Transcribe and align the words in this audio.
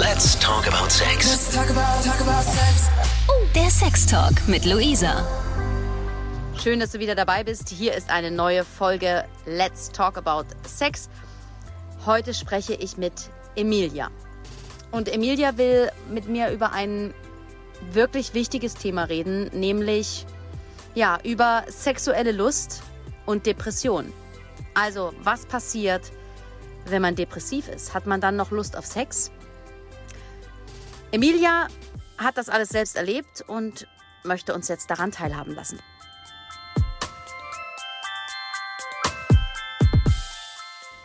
Let's 0.00 0.34
talk 0.40 0.66
about 0.66 0.90
sex. 0.90 1.28
Let's 1.28 1.54
talk 1.54 1.68
about, 1.68 2.02
talk 2.02 2.18
about 2.22 2.42
sex. 2.42 2.88
Oh, 3.28 3.46
der 3.54 3.68
Sex 3.68 4.06
Talk 4.06 4.32
mit 4.48 4.64
Luisa. 4.64 5.26
Schön, 6.56 6.80
dass 6.80 6.92
du 6.92 7.00
wieder 7.00 7.14
dabei 7.14 7.44
bist. 7.44 7.68
Hier 7.68 7.92
ist 7.92 8.08
eine 8.08 8.30
neue 8.30 8.64
Folge 8.64 9.26
Let's 9.44 9.90
Talk 9.90 10.16
About 10.16 10.46
Sex. 10.66 11.10
Heute 12.06 12.32
spreche 12.32 12.72
ich 12.72 12.96
mit 12.96 13.12
Emilia. 13.56 14.10
Und 14.90 15.12
Emilia 15.12 15.58
will 15.58 15.90
mit 16.08 16.30
mir 16.30 16.48
über 16.48 16.72
ein 16.72 17.12
wirklich 17.92 18.32
wichtiges 18.32 18.76
Thema 18.76 19.04
reden, 19.04 19.50
nämlich 19.52 20.24
ja, 20.94 21.18
über 21.24 21.64
sexuelle 21.68 22.32
Lust 22.32 22.82
und 23.26 23.44
Depression. 23.44 24.10
Also, 24.72 25.12
was 25.22 25.44
passiert, 25.44 26.10
wenn 26.86 27.02
man 27.02 27.16
depressiv 27.16 27.68
ist? 27.68 27.92
Hat 27.92 28.06
man 28.06 28.22
dann 28.22 28.36
noch 28.36 28.50
Lust 28.50 28.78
auf 28.78 28.86
Sex? 28.86 29.30
Emilia 31.12 31.66
hat 32.18 32.38
das 32.38 32.48
alles 32.48 32.68
selbst 32.68 32.96
erlebt 32.96 33.42
und 33.48 33.88
möchte 34.22 34.54
uns 34.54 34.68
jetzt 34.68 34.88
daran 34.90 35.10
teilhaben 35.10 35.56
lassen. 35.56 35.80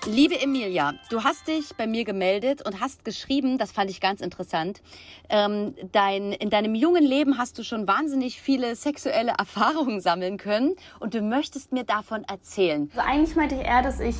Liebe 0.06 0.40
Emilia, 0.40 0.94
du 1.10 1.24
hast 1.24 1.48
dich 1.48 1.76
bei 1.76 1.88
mir 1.88 2.04
gemeldet 2.04 2.62
und 2.64 2.80
hast 2.80 3.04
geschrieben, 3.04 3.58
das 3.58 3.72
fand 3.72 3.90
ich 3.90 4.00
ganz 4.00 4.22
interessant, 4.22 4.84
ähm, 5.30 5.74
dein, 5.92 6.34
in 6.34 6.52
deinem 6.52 6.76
jungen 6.76 7.04
Leben 7.04 7.40
hast 7.40 7.58
du 7.58 7.64
schon 7.64 7.88
wahnsinnig 7.88 8.40
viele 8.40 8.76
sexuelle 8.76 9.32
Erfahrungen 9.40 10.02
sammeln 10.02 10.38
können 10.38 10.76
und 11.00 11.16
du 11.16 11.22
möchtest 11.22 11.72
mir 11.72 11.84
davon 11.84 12.24
erzählen. 12.26 12.92
Also 12.96 13.10
eigentlich 13.10 13.36
meinte 13.36 13.56
ich 13.56 13.62
eher, 13.62 13.82
dass 13.82 14.00
ich 14.00 14.18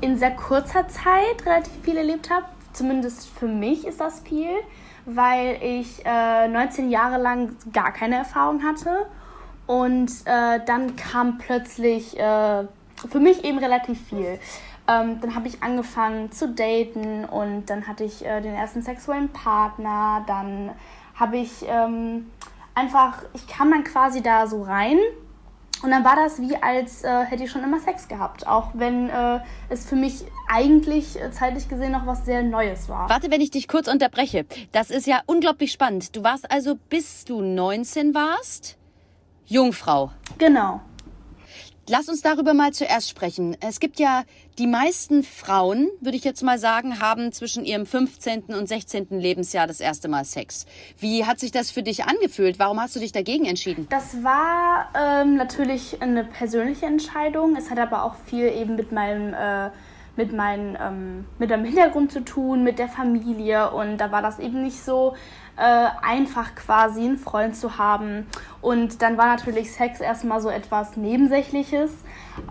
in 0.00 0.16
sehr 0.16 0.34
kurzer 0.34 0.88
Zeit 0.88 1.44
relativ 1.44 1.74
viel 1.82 1.98
erlebt 1.98 2.30
habe. 2.30 2.46
Zumindest 2.72 3.28
für 3.28 3.48
mich 3.48 3.86
ist 3.86 4.00
das 4.00 4.20
viel, 4.20 4.54
weil 5.06 5.58
ich 5.62 6.04
äh, 6.04 6.48
19 6.48 6.90
Jahre 6.90 7.20
lang 7.20 7.56
gar 7.72 7.92
keine 7.92 8.16
Erfahrung 8.16 8.62
hatte 8.62 9.06
und 9.66 10.10
äh, 10.26 10.60
dann 10.64 10.96
kam 10.96 11.38
plötzlich 11.38 12.18
äh, 12.18 12.64
für 13.08 13.20
mich 13.20 13.44
eben 13.44 13.58
relativ 13.58 14.00
viel. 14.08 14.38
Ähm, 14.88 15.20
dann 15.20 15.34
habe 15.34 15.48
ich 15.48 15.62
angefangen 15.62 16.30
zu 16.30 16.48
daten 16.48 17.24
und 17.24 17.66
dann 17.66 17.88
hatte 17.88 18.04
ich 18.04 18.24
äh, 18.24 18.40
den 18.40 18.54
ersten 18.54 18.82
sexuellen 18.82 19.28
Partner. 19.30 20.24
Dann 20.26 20.70
habe 21.16 21.38
ich 21.38 21.64
ähm, 21.66 22.30
einfach, 22.74 23.22
ich 23.34 23.48
kam 23.48 23.70
dann 23.70 23.82
quasi 23.82 24.22
da 24.22 24.46
so 24.46 24.62
rein 24.62 24.98
und 25.82 25.90
dann 25.90 26.04
war 26.04 26.16
das 26.16 26.40
wie, 26.40 26.56
als 26.56 27.04
äh, 27.04 27.24
hätte 27.24 27.44
ich 27.44 27.50
schon 27.50 27.62
immer 27.62 27.80
Sex 27.80 28.08
gehabt, 28.08 28.46
auch 28.46 28.70
wenn 28.74 29.10
äh, 29.10 29.40
es 29.68 29.86
für 29.86 29.96
mich 29.96 30.24
eigentlich 30.48 31.20
äh, 31.20 31.30
zeitlich 31.30 31.68
gesehen 31.68 31.92
noch 31.92 32.06
was 32.06 32.24
sehr 32.24 32.42
Neues 32.42 32.88
war. 32.88 33.08
Warte, 33.08 33.30
wenn 33.30 33.40
ich 33.40 33.50
dich 33.50 33.68
kurz 33.68 33.88
unterbreche. 33.88 34.46
Das 34.72 34.90
ist 34.90 35.06
ja 35.06 35.20
unglaublich 35.26 35.72
spannend. 35.72 36.16
Du 36.16 36.24
warst 36.24 36.50
also, 36.50 36.76
bis 36.88 37.24
du 37.24 37.42
19 37.42 38.14
warst, 38.14 38.78
Jungfrau. 39.46 40.10
Genau. 40.38 40.80
Lass 41.88 42.08
uns 42.08 42.20
darüber 42.20 42.52
mal 42.52 42.72
zuerst 42.72 43.08
sprechen. 43.08 43.56
Es 43.60 43.78
gibt 43.78 44.00
ja 44.00 44.24
die 44.58 44.66
meisten 44.66 45.22
Frauen, 45.22 45.88
würde 46.00 46.16
ich 46.16 46.24
jetzt 46.24 46.42
mal 46.42 46.58
sagen, 46.58 47.00
haben 47.00 47.30
zwischen 47.30 47.64
ihrem 47.64 47.86
15. 47.86 48.46
und 48.46 48.66
16. 48.66 49.06
Lebensjahr 49.10 49.68
das 49.68 49.78
erste 49.78 50.08
Mal 50.08 50.24
Sex. 50.24 50.66
Wie 50.98 51.26
hat 51.26 51.38
sich 51.38 51.52
das 51.52 51.70
für 51.70 51.84
dich 51.84 52.04
angefühlt? 52.04 52.58
Warum 52.58 52.80
hast 52.80 52.96
du 52.96 53.00
dich 53.00 53.12
dagegen 53.12 53.44
entschieden? 53.44 53.86
Das 53.88 54.24
war 54.24 54.88
ähm, 54.96 55.36
natürlich 55.36 56.02
eine 56.02 56.24
persönliche 56.24 56.86
Entscheidung. 56.86 57.54
Es 57.54 57.70
hat 57.70 57.78
aber 57.78 58.02
auch 58.02 58.16
viel 58.16 58.48
eben 58.48 58.74
mit 58.74 58.90
meinem 58.90 59.32
äh, 59.32 59.70
mit, 60.16 60.32
meinem 60.32 60.76
ähm, 60.80 61.24
mit 61.38 61.50
meinem 61.50 61.66
Hintergrund 61.66 62.10
zu 62.10 62.24
tun, 62.24 62.64
mit 62.64 62.80
der 62.80 62.88
Familie. 62.88 63.70
Und 63.70 63.98
da 63.98 64.10
war 64.10 64.22
das 64.22 64.40
eben 64.40 64.62
nicht 64.62 64.82
so 64.82 65.14
äh, 65.56 65.88
einfach 66.02 66.54
quasi 66.54 67.00
einen 67.00 67.18
Freund 67.18 67.56
zu 67.56 67.78
haben. 67.78 68.26
Und 68.60 69.02
dann 69.02 69.16
war 69.16 69.26
natürlich 69.26 69.72
Sex 69.72 70.00
erstmal 70.00 70.40
so 70.40 70.48
etwas 70.48 70.96
Nebensächliches. 70.96 71.92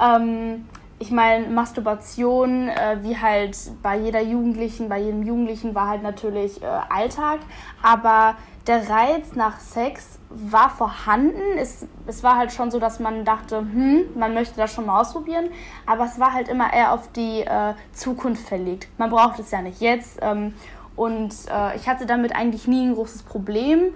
Ähm, 0.01 0.65
ich 0.97 1.11
meine, 1.11 1.47
Masturbation, 1.47 2.69
äh, 2.69 2.97
wie 3.01 3.17
halt 3.17 3.57
bei 3.83 3.97
jeder 3.97 4.21
Jugendlichen, 4.21 4.87
bei 4.87 4.99
jedem 4.99 5.23
Jugendlichen, 5.23 5.75
war 5.75 5.89
halt 5.89 6.03
natürlich 6.03 6.61
äh, 6.61 6.65
Alltag. 6.65 7.39
Aber 7.83 8.35
der 8.65 8.89
Reiz 8.89 9.35
nach 9.35 9.59
Sex 9.59 10.19
war 10.29 10.69
vorhanden. 10.69 11.57
Es, 11.57 11.85
es 12.07 12.23
war 12.23 12.37
halt 12.37 12.51
schon 12.51 12.71
so, 12.71 12.79
dass 12.79 12.99
man 12.99 13.25
dachte, 13.25 13.59
hm, 13.59 14.05
man 14.15 14.33
möchte 14.33 14.55
das 14.55 14.73
schon 14.73 14.85
mal 14.85 15.01
ausprobieren. 15.01 15.49
Aber 15.85 16.05
es 16.05 16.19
war 16.19 16.33
halt 16.33 16.47
immer 16.47 16.73
eher 16.73 16.93
auf 16.93 17.11
die 17.11 17.41
äh, 17.41 17.73
Zukunft 17.91 18.47
verlegt. 18.47 18.87
Man 18.97 19.09
braucht 19.09 19.37
es 19.39 19.51
ja 19.51 19.61
nicht 19.61 19.81
jetzt. 19.81 20.19
Ähm, 20.21 20.53
und 20.95 21.33
äh, 21.51 21.75
ich 21.75 21.87
hatte 21.87 22.05
damit 22.05 22.35
eigentlich 22.35 22.67
nie 22.67 22.85
ein 22.87 22.95
großes 22.95 23.23
Problem. 23.23 23.93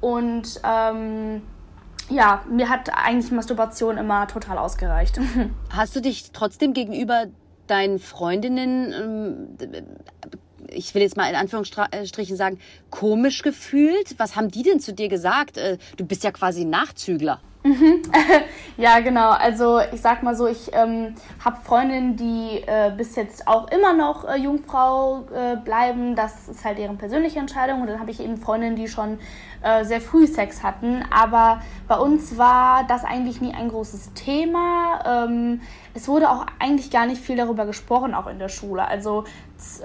Und 0.00 0.60
ähm, 0.64 1.42
ja, 2.08 2.42
mir 2.50 2.68
hat 2.68 2.90
eigentlich 2.94 3.30
Masturbation 3.32 3.98
immer 3.98 4.26
total 4.28 4.58
ausgereicht. 4.58 5.20
Hast 5.70 5.94
du 5.96 6.00
dich 6.00 6.30
trotzdem 6.32 6.72
gegenüber 6.72 7.26
deinen 7.66 7.98
Freundinnen, 7.98 8.92
ähm, 9.60 9.72
ich 10.70 10.94
will 10.94 11.02
jetzt 11.02 11.16
mal 11.16 11.28
in 11.28 11.36
Anführungsstrichen 11.36 12.36
sagen, 12.36 12.58
komisch 12.90 13.42
gefühlt? 13.42 14.18
Was 14.18 14.36
haben 14.36 14.50
die 14.50 14.62
denn 14.62 14.80
zu 14.80 14.92
dir 14.92 15.08
gesagt? 15.08 15.56
Äh, 15.56 15.78
du 15.96 16.04
bist 16.04 16.24
ja 16.24 16.30
quasi 16.30 16.64
Nachzügler. 16.64 17.40
Mhm. 17.68 18.02
ja, 18.76 19.00
genau. 19.00 19.30
Also 19.30 19.80
ich 19.92 20.00
sag 20.00 20.22
mal 20.22 20.34
so, 20.34 20.46
ich 20.46 20.70
ähm, 20.72 21.14
habe 21.44 21.58
Freundinnen, 21.62 22.16
die 22.16 22.62
äh, 22.66 22.92
bis 22.96 23.14
jetzt 23.16 23.46
auch 23.46 23.70
immer 23.70 23.92
noch 23.92 24.24
äh, 24.24 24.36
Jungfrau 24.36 25.26
äh, 25.34 25.56
bleiben. 25.56 26.14
Das 26.14 26.48
ist 26.48 26.64
halt 26.64 26.78
deren 26.78 26.96
persönliche 26.96 27.38
Entscheidung. 27.38 27.82
Und 27.82 27.88
dann 27.88 28.00
habe 28.00 28.10
ich 28.10 28.20
eben 28.20 28.36
Freundinnen, 28.38 28.76
die 28.76 28.88
schon 28.88 29.18
äh, 29.62 29.84
sehr 29.84 30.00
früh 30.00 30.26
Sex 30.26 30.62
hatten. 30.62 31.04
Aber 31.10 31.60
bei 31.86 31.98
uns 31.98 32.38
war 32.38 32.84
das 32.84 33.04
eigentlich 33.04 33.40
nie 33.40 33.52
ein 33.54 33.68
großes 33.68 34.14
Thema. 34.14 35.26
Ähm, 35.26 35.60
es 35.94 36.08
wurde 36.08 36.30
auch 36.30 36.46
eigentlich 36.58 36.90
gar 36.90 37.06
nicht 37.06 37.20
viel 37.20 37.36
darüber 37.36 37.66
gesprochen, 37.66 38.14
auch 38.14 38.28
in 38.28 38.38
der 38.38 38.48
Schule. 38.48 38.86
Also 38.86 39.24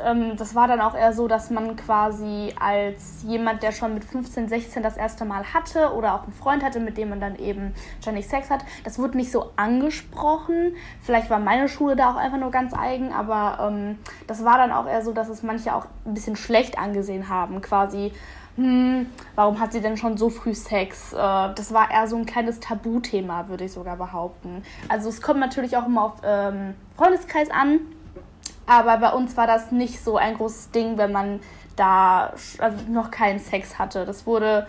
ähm, 0.06 0.38
das 0.38 0.54
war 0.54 0.68
dann 0.68 0.82
auch 0.82 0.96
eher 0.96 1.14
so, 1.14 1.28
dass 1.28 1.50
man 1.50 1.76
quasi 1.76 2.54
als 2.60 3.24
jemand, 3.26 3.64
der 3.64 3.72
schon 3.72 3.94
mit 3.94 4.06
15, 4.06 4.48
16 4.48 4.84
das 4.84 4.98
erste 4.98 5.26
Mal 5.26 5.54
hatte 5.54 5.94
oder 5.94 6.14
auch 6.14 6.24
einen 6.24 6.34
Freund 6.34 6.64
hatte, 6.64 6.80
mit 6.80 6.98
dem 6.98 7.10
man 7.10 7.20
dann 7.20 7.36
eben 7.38 7.73
ständig 8.02 8.28
Sex 8.28 8.50
hat, 8.50 8.66
das 8.84 9.00
wurde 9.00 9.18
nicht 9.18 9.32
so 9.32 9.52
angesprochen. 9.56 10.76
Vielleicht 11.02 11.30
war 11.30 11.40
meine 11.40 11.68
Schule 11.68 11.96
da 11.96 12.12
auch 12.12 12.18
einfach 12.18 12.40
nur 12.40 12.52
ganz 12.52 12.74
eigen, 12.74 13.12
aber 13.14 13.70
ähm, 13.70 13.98
das 14.28 14.44
war 14.44 14.58
dann 14.58 14.72
auch 14.72 14.88
eher 14.88 15.04
so, 15.04 15.14
dass 15.14 15.30
es 15.30 15.44
manche 15.44 15.74
auch 15.74 15.86
ein 16.06 16.14
bisschen 16.14 16.36
schlecht 16.36 16.78
angesehen 16.78 17.30
haben, 17.30 17.62
quasi 17.62 18.12
hm, 18.56 19.08
warum 19.34 19.60
hat 19.60 19.74
sie 19.74 19.82
denn 19.82 19.98
schon 19.98 20.16
so 20.16 20.30
früh 20.30 20.54
Sex? 20.54 21.12
Äh, 21.14 21.18
das 21.18 21.74
war 21.74 21.90
eher 21.90 22.08
so 22.08 22.16
ein 22.18 22.26
kleines 22.26 22.60
Tabuthema, 22.60 23.48
würde 23.48 23.66
ich 23.66 23.72
sogar 23.72 23.98
behaupten. 23.98 24.64
Also 24.90 25.10
es 25.10 25.22
kommt 25.22 25.40
natürlich 25.40 25.76
auch 25.76 25.88
immer 25.88 26.04
auf 26.04 26.14
ähm, 26.24 26.76
Freundeskreis 26.96 27.50
an, 27.50 27.80
aber 28.68 28.98
bei 28.98 29.12
uns 29.12 29.36
war 29.38 29.48
das 29.48 29.72
nicht 29.72 30.04
so 30.04 30.18
ein 30.18 30.36
großes 30.36 30.72
Ding, 30.72 30.98
wenn 30.98 31.12
man 31.12 31.40
da 31.76 32.34
also 32.60 32.78
noch 32.90 33.10
keinen 33.10 33.40
Sex 33.40 33.80
hatte. 33.80 34.06
Das 34.06 34.28
wurde, 34.28 34.68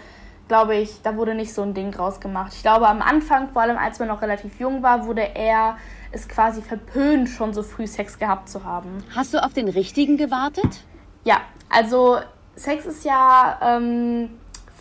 glaube 0.49 0.77
ich, 0.77 1.03
da 1.03 1.17
wurde 1.17 1.35
nicht 1.35 1.55
so 1.55 1.63
ein 1.63 1.75
Ding 1.75 1.91
draus 1.91 2.21
gemacht. 2.21 2.53
Ich 2.55 2.63
glaube, 2.63 2.89
am 2.89 3.03
Anfang, 3.03 3.49
vor 3.49 3.63
allem 3.63 3.79
als 3.79 3.99
man 3.99 4.09
noch 4.09 4.23
relativ 4.23 4.61
jung 4.61 4.83
war, 4.83 5.07
wurde 5.07 5.23
eher 5.23 5.77
es 6.13 6.29
quasi 6.29 6.63
verpönt, 6.63 7.29
schon 7.29 7.53
so 7.53 7.63
früh 7.63 7.87
Sex 7.87 8.19
gehabt 8.19 8.49
zu 8.49 8.65
haben. 8.65 9.03
Hast 9.15 9.35
du 9.35 9.43
auf 9.43 9.53
den 9.53 9.69
richtigen 9.69 10.17
gewartet? 10.17 10.85
Ja, 11.25 11.41
also 11.71 12.19
Sex 12.57 12.87
ist 12.87 13.05
ja 13.05 13.59
ähm, 13.63 14.31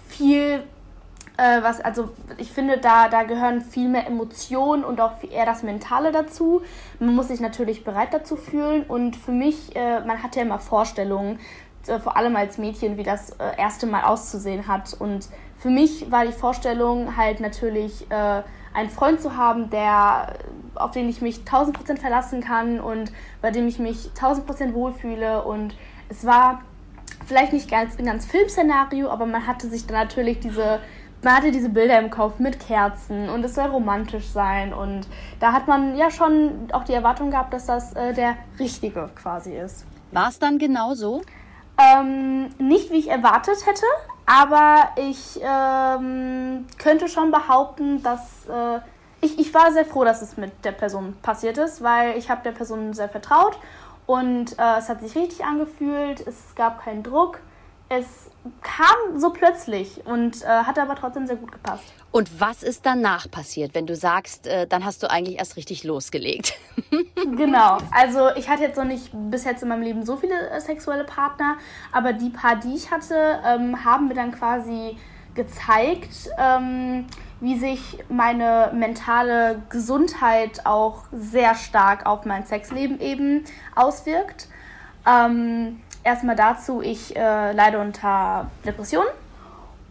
viel, 0.07 0.63
äh, 1.37 1.63
was, 1.63 1.81
also 1.81 2.09
ich 2.37 2.51
finde, 2.51 2.77
da, 2.77 3.07
da 3.07 3.23
gehören 3.23 3.61
viel 3.61 3.87
mehr 3.87 4.05
Emotionen 4.05 4.83
und 4.83 5.01
auch 5.01 5.23
eher 5.23 5.45
das 5.45 5.63
Mentale 5.63 6.11
dazu. 6.11 6.61
Man 6.99 7.15
muss 7.15 7.29
sich 7.29 7.39
natürlich 7.39 7.83
bereit 7.83 8.13
dazu 8.13 8.35
fühlen 8.35 8.83
und 8.83 9.15
für 9.15 9.31
mich, 9.31 9.75
äh, 9.75 10.01
man 10.01 10.21
hat 10.21 10.35
ja 10.35 10.43
immer 10.43 10.59
Vorstellungen, 10.59 11.39
äh, 11.87 11.99
vor 11.99 12.15
allem 12.17 12.35
als 12.35 12.57
Mädchen, 12.57 12.97
wie 12.97 13.03
das 13.03 13.31
äh, 13.31 13.57
erste 13.57 13.87
Mal 13.87 14.03
auszusehen 14.03 14.67
hat. 14.67 14.93
Und 14.93 15.27
für 15.63 15.69
mich 15.69 16.11
war 16.11 16.25
die 16.25 16.33
Vorstellung 16.33 17.15
halt 17.15 17.39
natürlich, 17.39 18.11
äh, 18.11 18.43
einen 18.73 18.89
Freund 18.89 19.21
zu 19.21 19.37
haben, 19.37 19.69
der, 19.69 20.33
auf 20.75 20.91
den 20.91 21.07
ich 21.07 21.21
mich 21.21 21.37
1000% 21.45 21.99
verlassen 21.99 22.41
kann 22.41 22.81
und 22.81 23.13
bei 23.41 23.49
dem 23.49 23.69
ich 23.69 23.79
mich 23.79 24.09
1000% 24.13 24.73
wohlfühle. 24.73 25.45
Und 25.45 25.73
es 26.09 26.25
war 26.25 26.63
vielleicht 27.25 27.53
nicht 27.53 27.71
ganz 27.71 27.97
ein 27.97 28.05
ganz 28.05 28.25
Filmszenario, 28.25 29.09
aber 29.09 29.25
man 29.25 29.47
hatte 29.47 29.69
sich 29.69 29.87
dann 29.87 29.95
natürlich 29.95 30.41
diese 30.41 30.79
man 31.21 31.37
hatte 31.37 31.51
diese 31.53 31.69
Bilder 31.69 31.97
im 31.99 32.09
Kopf 32.09 32.39
mit 32.39 32.59
Kerzen 32.59 33.29
und 33.29 33.45
es 33.45 33.55
soll 33.55 33.67
romantisch 33.67 34.27
sein 34.27 34.73
und 34.73 35.07
da 35.39 35.53
hat 35.53 35.69
man 35.69 35.95
ja 35.95 36.11
schon 36.11 36.67
auch 36.73 36.83
die 36.83 36.91
Erwartung 36.91 37.31
gehabt, 37.31 37.53
dass 37.53 37.67
das 37.67 37.93
äh, 37.93 38.13
der 38.13 38.35
richtige 38.59 39.09
quasi 39.15 39.55
ist. 39.55 39.85
War 40.11 40.27
es 40.27 40.39
dann 40.39 40.57
genauso? 40.57 41.21
Ähm, 41.77 42.49
nicht 42.57 42.91
wie 42.91 42.97
ich 42.97 43.09
erwartet 43.09 43.65
hätte, 43.65 43.85
aber 44.25 44.89
ich 44.95 45.39
ähm, 45.41 46.65
könnte 46.77 47.07
schon 47.07 47.31
behaupten, 47.31 48.01
dass 48.03 48.47
äh, 48.47 48.79
ich, 49.21 49.39
ich 49.39 49.53
war 49.53 49.71
sehr 49.71 49.85
froh, 49.85 50.03
dass 50.03 50.21
es 50.21 50.37
mit 50.37 50.51
der 50.65 50.71
Person 50.71 51.15
passiert 51.21 51.57
ist, 51.57 51.81
weil 51.83 52.17
ich 52.17 52.29
habe 52.29 52.43
der 52.43 52.51
Person 52.51 52.93
sehr 52.93 53.09
vertraut 53.09 53.57
und 54.05 54.57
äh, 54.59 54.77
es 54.77 54.89
hat 54.89 55.01
sich 55.01 55.15
richtig 55.15 55.43
angefühlt, 55.45 56.25
es 56.25 56.55
gab 56.55 56.83
keinen 56.83 57.03
Druck. 57.03 57.39
es 57.89 58.29
kam 58.61 59.19
so 59.19 59.29
plötzlich 59.31 60.05
und 60.05 60.43
äh, 60.43 60.47
hat 60.47 60.79
aber 60.79 60.95
trotzdem 60.95 61.27
sehr 61.27 61.35
gut 61.35 61.51
gepasst. 61.51 61.93
Und 62.13 62.39
was 62.39 62.61
ist 62.61 62.85
danach 62.85 63.29
passiert, 63.29 63.73
wenn 63.73 63.87
du 63.87 63.95
sagst, 63.95 64.45
äh, 64.45 64.67
dann 64.67 64.85
hast 64.85 65.01
du 65.01 65.09
eigentlich 65.09 65.39
erst 65.39 65.57
richtig 65.57 65.83
losgelegt? 65.83 66.53
genau, 67.15 67.79
also 67.91 68.29
ich 68.35 68.47
hatte 68.49 68.61
jetzt 68.61 68.77
noch 68.77 68.85
nicht 68.85 69.09
bis 69.11 69.45
jetzt 69.45 69.63
in 69.63 69.69
meinem 69.69 69.81
Leben 69.81 70.05
so 70.05 70.15
viele 70.15 70.51
äh, 70.51 70.61
sexuelle 70.61 71.05
Partner, 71.05 71.57
aber 71.91 72.13
die 72.13 72.29
paar, 72.29 72.57
die 72.57 72.75
ich 72.75 72.91
hatte, 72.91 73.39
ähm, 73.43 73.83
haben 73.83 74.09
mir 74.09 74.13
dann 74.13 74.31
quasi 74.31 74.95
gezeigt, 75.33 76.29
ähm, 76.37 77.07
wie 77.39 77.57
sich 77.57 77.97
meine 78.09 78.69
mentale 78.75 79.63
Gesundheit 79.69 80.67
auch 80.67 81.05
sehr 81.11 81.55
stark 81.55 82.05
auf 82.05 82.25
mein 82.25 82.45
Sexleben 82.45 83.01
eben 83.01 83.43
auswirkt. 83.73 84.49
Ähm, 85.07 85.81
erstmal 86.03 86.35
dazu, 86.35 86.79
ich 86.79 87.15
äh, 87.15 87.53
leide 87.53 87.79
unter 87.79 88.51
Depressionen. 88.63 89.09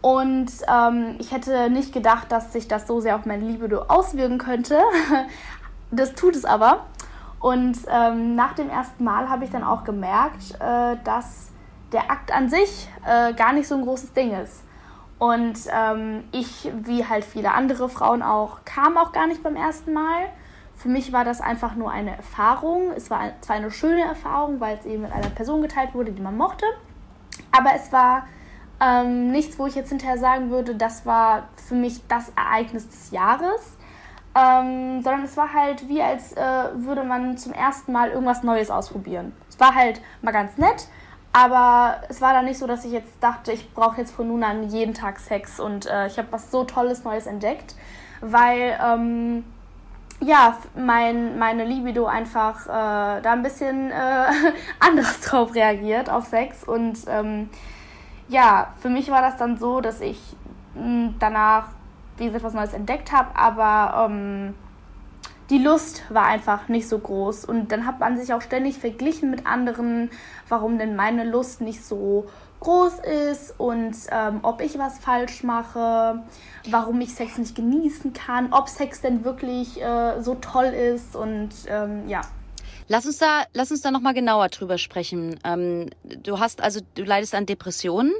Und 0.03 0.51
ähm, 0.67 1.15
ich 1.17 1.31
hätte 1.31 1.69
nicht 1.69 1.93
gedacht, 1.93 2.29
dass 2.29 2.51
sich 2.51 2.67
das 2.67 2.87
so 2.87 2.99
sehr 2.99 3.15
auf 3.15 3.25
meine 3.25 3.45
Libido 3.45 3.83
auswirken 3.83 4.37
könnte. 4.37 4.81
das 5.91 6.13
tut 6.13 6.35
es 6.35 6.43
aber. 6.43 6.81
Und 7.39 7.77
ähm, 7.89 8.35
nach 8.35 8.51
dem 8.53 8.69
ersten 8.69 9.05
Mal 9.05 9.29
habe 9.29 9.45
ich 9.45 9.49
dann 9.49 9.63
auch 9.63 9.85
gemerkt, 9.85 10.55
äh, 10.59 10.97
dass 11.05 11.51
der 11.93 12.11
Akt 12.11 12.33
an 12.33 12.49
sich 12.49 12.89
äh, 13.05 13.33
gar 13.33 13.53
nicht 13.53 13.65
so 13.65 13.75
ein 13.75 13.83
großes 13.83 14.11
Ding 14.11 14.33
ist. 14.33 14.63
Und 15.19 15.57
ähm, 15.71 16.25
ich, 16.33 16.69
wie 16.81 17.07
halt 17.07 17.23
viele 17.23 17.53
andere 17.53 17.87
Frauen 17.87 18.23
auch, 18.23 18.65
kam 18.65 18.97
auch 18.97 19.13
gar 19.13 19.27
nicht 19.27 19.41
beim 19.41 19.55
ersten 19.55 19.93
Mal. 19.93 20.25
Für 20.75 20.89
mich 20.89 21.13
war 21.13 21.23
das 21.23 21.39
einfach 21.39 21.75
nur 21.75 21.91
eine 21.91 22.17
Erfahrung. 22.17 22.91
Es 22.93 23.09
war 23.09 23.21
zwar 23.39 23.55
eine 23.55 23.71
schöne 23.71 24.01
Erfahrung, 24.01 24.59
weil 24.59 24.77
es 24.77 24.85
eben 24.85 25.03
mit 25.03 25.13
einer 25.13 25.29
Person 25.29 25.61
geteilt 25.61 25.93
wurde, 25.93 26.11
die 26.11 26.21
man 26.21 26.35
mochte. 26.35 26.65
Aber 27.53 27.69
es 27.73 27.93
war 27.93 28.23
ähm, 28.83 29.31
nichts, 29.31 29.57
wo 29.57 29.67
ich 29.67 29.75
jetzt 29.75 29.89
hinterher 29.89 30.17
sagen 30.17 30.49
würde, 30.49 30.75
das 30.75 31.05
war 31.05 31.47
für 31.55 31.75
mich 31.75 32.05
das 32.07 32.31
Ereignis 32.35 32.89
des 32.89 33.11
Jahres. 33.11 33.77
Ähm, 34.35 35.03
sondern 35.03 35.23
es 35.25 35.37
war 35.37 35.53
halt 35.53 35.87
wie, 35.87 36.01
als 36.01 36.33
äh, 36.33 36.41
würde 36.73 37.03
man 37.03 37.37
zum 37.37 37.53
ersten 37.53 37.91
Mal 37.91 38.09
irgendwas 38.09 38.41
Neues 38.41 38.71
ausprobieren. 38.71 39.31
Es 39.47 39.59
war 39.59 39.75
halt 39.75 40.01
mal 40.23 40.31
ganz 40.31 40.57
nett, 40.57 40.87
aber 41.33 42.01
es 42.09 42.19
war 42.19 42.33
dann 42.33 42.45
nicht 42.45 42.57
so, 42.57 42.65
dass 42.65 42.83
ich 42.83 42.91
jetzt 42.91 43.13
dachte, 43.21 43.51
ich 43.51 43.71
brauche 43.75 44.01
jetzt 44.01 44.11
von 44.11 44.27
nun 44.27 44.43
an 44.43 44.69
jeden 44.69 44.95
Tag 44.95 45.19
Sex 45.19 45.59
und 45.59 45.85
äh, 45.85 46.07
ich 46.07 46.17
habe 46.17 46.29
was 46.31 46.49
so 46.49 46.63
Tolles 46.63 47.03
Neues 47.03 47.27
entdeckt, 47.27 47.75
weil 48.21 48.75
ähm, 48.83 49.43
ja, 50.19 50.57
mein, 50.75 51.37
meine 51.37 51.63
Libido 51.63 52.07
einfach 52.07 52.65
äh, 52.65 53.21
da 53.21 53.33
ein 53.33 53.43
bisschen 53.43 53.91
äh, 53.91 54.25
anders 54.79 55.21
drauf 55.21 55.53
reagiert 55.53 56.09
auf 56.09 56.25
Sex 56.25 56.63
und 56.63 56.97
ähm, 57.07 57.49
ja, 58.27 58.73
für 58.79 58.89
mich 58.89 59.09
war 59.09 59.21
das 59.21 59.37
dann 59.37 59.57
so, 59.57 59.81
dass 59.81 60.01
ich 60.01 60.19
hm, 60.75 61.15
danach, 61.19 61.67
wie 62.17 62.25
gesagt, 62.25 62.43
was 62.43 62.53
Neues 62.53 62.73
entdeckt 62.73 63.11
habe, 63.11 63.35
aber 63.35 64.05
ähm, 64.05 64.53
die 65.49 65.57
Lust 65.57 66.03
war 66.09 66.25
einfach 66.25 66.67
nicht 66.67 66.87
so 66.87 66.97
groß. 66.97 67.45
Und 67.45 67.71
dann 67.71 67.85
hat 67.85 67.99
man 67.99 68.17
sich 68.17 68.33
auch 68.33 68.41
ständig 68.41 68.77
verglichen 68.79 69.29
mit 69.29 69.45
anderen, 69.45 70.09
warum 70.49 70.77
denn 70.77 70.95
meine 70.95 71.23
Lust 71.23 71.61
nicht 71.61 71.83
so 71.83 72.25
groß 72.61 72.99
ist 73.33 73.59
und 73.59 73.93
ähm, 74.09 74.39
ob 74.41 74.61
ich 74.61 74.79
was 74.79 74.97
falsch 74.97 75.43
mache, 75.43 76.23
warum 76.69 77.01
ich 77.01 77.13
Sex 77.13 77.37
nicht 77.37 77.55
genießen 77.55 78.13
kann, 78.13 78.53
ob 78.53 78.69
Sex 78.69 79.01
denn 79.01 79.25
wirklich 79.25 79.81
äh, 79.81 80.21
so 80.21 80.35
toll 80.35 80.67
ist 80.67 81.15
und 81.15 81.49
ähm, 81.67 82.07
ja. 82.07 82.21
Lass 82.87 83.05
uns 83.05 83.17
da, 83.17 83.43
lass 83.53 83.71
uns 83.71 83.81
da 83.81 83.91
noch 83.91 84.01
mal 84.01 84.13
genauer 84.13 84.49
drüber 84.49 84.77
sprechen. 84.77 85.39
Ähm, 85.43 85.89
du 86.03 86.39
hast 86.39 86.61
also, 86.61 86.81
du 86.95 87.03
leidest 87.03 87.35
an 87.35 87.45
Depressionen. 87.45 88.13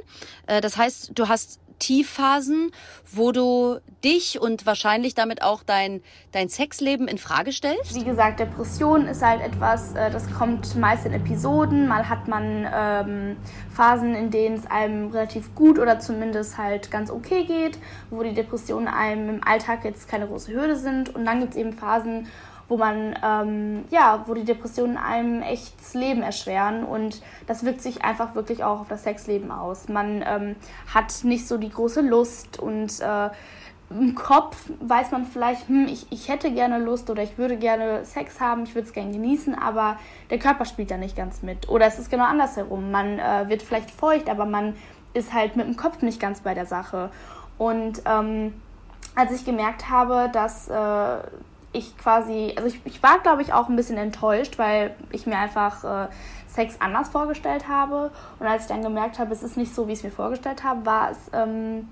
Äh, 0.46 0.60
das 0.60 0.76
heißt, 0.76 1.12
du 1.14 1.28
hast 1.28 1.60
Tiefphasen, 1.78 2.70
wo 3.12 3.32
du 3.32 3.78
dich 4.02 4.40
und 4.40 4.66
wahrscheinlich 4.66 5.14
damit 5.14 5.42
auch 5.42 5.62
dein, 5.62 6.02
dein 6.32 6.48
Sexleben 6.48 7.08
in 7.08 7.18
Frage 7.18 7.52
stellst? 7.52 7.94
Wie 7.94 8.04
gesagt, 8.04 8.40
Depression 8.40 9.06
ist 9.06 9.22
halt 9.22 9.42
etwas, 9.42 9.94
äh, 9.94 10.10
das 10.10 10.32
kommt 10.32 10.76
meist 10.76 11.04
in 11.06 11.12
Episoden. 11.12 11.88
Mal 11.88 12.08
hat 12.08 12.28
man 12.28 12.66
ähm, 12.72 13.36
Phasen, 13.70 14.14
in 14.14 14.30
denen 14.30 14.56
es 14.56 14.66
einem 14.66 15.10
relativ 15.10 15.54
gut 15.54 15.78
oder 15.78 16.00
zumindest 16.00 16.58
halt 16.58 16.90
ganz 16.90 17.10
okay 17.10 17.44
geht, 17.44 17.78
wo 18.10 18.22
die 18.22 18.34
Depressionen 18.34 18.88
einem 18.88 19.28
im 19.28 19.44
Alltag 19.44 19.84
jetzt 19.84 20.08
keine 20.08 20.26
große 20.26 20.52
Hürde 20.52 20.76
sind. 20.76 21.14
Und 21.14 21.24
dann 21.24 21.40
gibt 21.40 21.52
es 21.52 21.58
eben 21.58 21.72
Phasen, 21.72 22.28
wo 22.68 22.76
man, 22.76 23.18
ähm, 23.22 23.84
ja, 23.90 24.24
wo 24.26 24.34
die 24.34 24.44
Depressionen 24.44 24.96
einem 24.96 25.42
echt 25.42 25.78
das 25.78 25.94
Leben 25.94 26.22
erschweren 26.22 26.84
und 26.84 27.20
das 27.46 27.64
wirkt 27.64 27.82
sich 27.82 28.04
einfach 28.04 28.34
wirklich 28.34 28.64
auch 28.64 28.80
auf 28.80 28.88
das 28.88 29.04
Sexleben 29.04 29.50
aus. 29.50 29.88
Man 29.88 30.24
ähm, 30.26 30.56
hat 30.92 31.24
nicht 31.24 31.46
so 31.46 31.58
die 31.58 31.70
große 31.70 32.00
Lust 32.00 32.58
und 32.58 33.00
äh, 33.00 33.30
im 33.90 34.14
Kopf 34.14 34.70
weiß 34.80 35.12
man 35.12 35.26
vielleicht, 35.26 35.68
hm, 35.68 35.86
ich, 35.86 36.10
ich 36.10 36.28
hätte 36.28 36.50
gerne 36.52 36.78
Lust 36.78 37.10
oder 37.10 37.22
ich 37.22 37.36
würde 37.38 37.56
gerne 37.56 38.04
Sex 38.04 38.40
haben, 38.40 38.64
ich 38.64 38.74
würde 38.74 38.88
es 38.88 38.94
gerne 38.94 39.12
genießen, 39.12 39.54
aber 39.54 39.98
der 40.30 40.38
Körper 40.38 40.64
spielt 40.64 40.90
da 40.90 40.96
nicht 40.96 41.16
ganz 41.16 41.42
mit. 41.42 41.68
Oder 41.68 41.86
es 41.86 41.98
ist 41.98 42.10
genau 42.10 42.24
andersherum. 42.24 42.90
Man 42.90 43.18
äh, 43.18 43.48
wird 43.48 43.62
vielleicht 43.62 43.90
feucht, 43.90 44.28
aber 44.28 44.46
man 44.46 44.74
ist 45.12 45.32
halt 45.32 45.56
mit 45.56 45.66
dem 45.66 45.76
Kopf 45.76 46.02
nicht 46.02 46.18
ganz 46.18 46.40
bei 46.40 46.54
der 46.54 46.66
Sache. 46.66 47.10
Und 47.58 48.02
ähm, 48.06 48.54
als 49.14 49.32
ich 49.32 49.44
gemerkt 49.44 49.90
habe, 49.90 50.28
dass 50.32 50.68
äh, 50.68 51.18
ich 51.74 51.96
quasi, 51.98 52.54
also 52.56 52.68
ich, 52.68 52.80
ich 52.84 53.02
war, 53.02 53.18
glaube 53.20 53.42
ich, 53.42 53.52
auch 53.52 53.68
ein 53.68 53.76
bisschen 53.76 53.98
enttäuscht, 53.98 54.58
weil 54.58 54.94
ich 55.10 55.26
mir 55.26 55.36
einfach 55.36 55.84
äh, 55.84 56.08
Sex 56.46 56.76
anders 56.80 57.08
vorgestellt 57.08 57.68
habe. 57.68 58.10
Und 58.38 58.46
als 58.46 58.62
ich 58.62 58.68
dann 58.68 58.82
gemerkt 58.82 59.18
habe, 59.18 59.32
es 59.32 59.42
ist 59.42 59.56
nicht 59.56 59.74
so, 59.74 59.88
wie 59.88 59.92
ich 59.92 59.98
es 59.98 60.04
mir 60.04 60.10
vorgestellt 60.10 60.64
habe, 60.64 60.86
war 60.86 61.10
es, 61.10 61.18
ähm, 61.32 61.88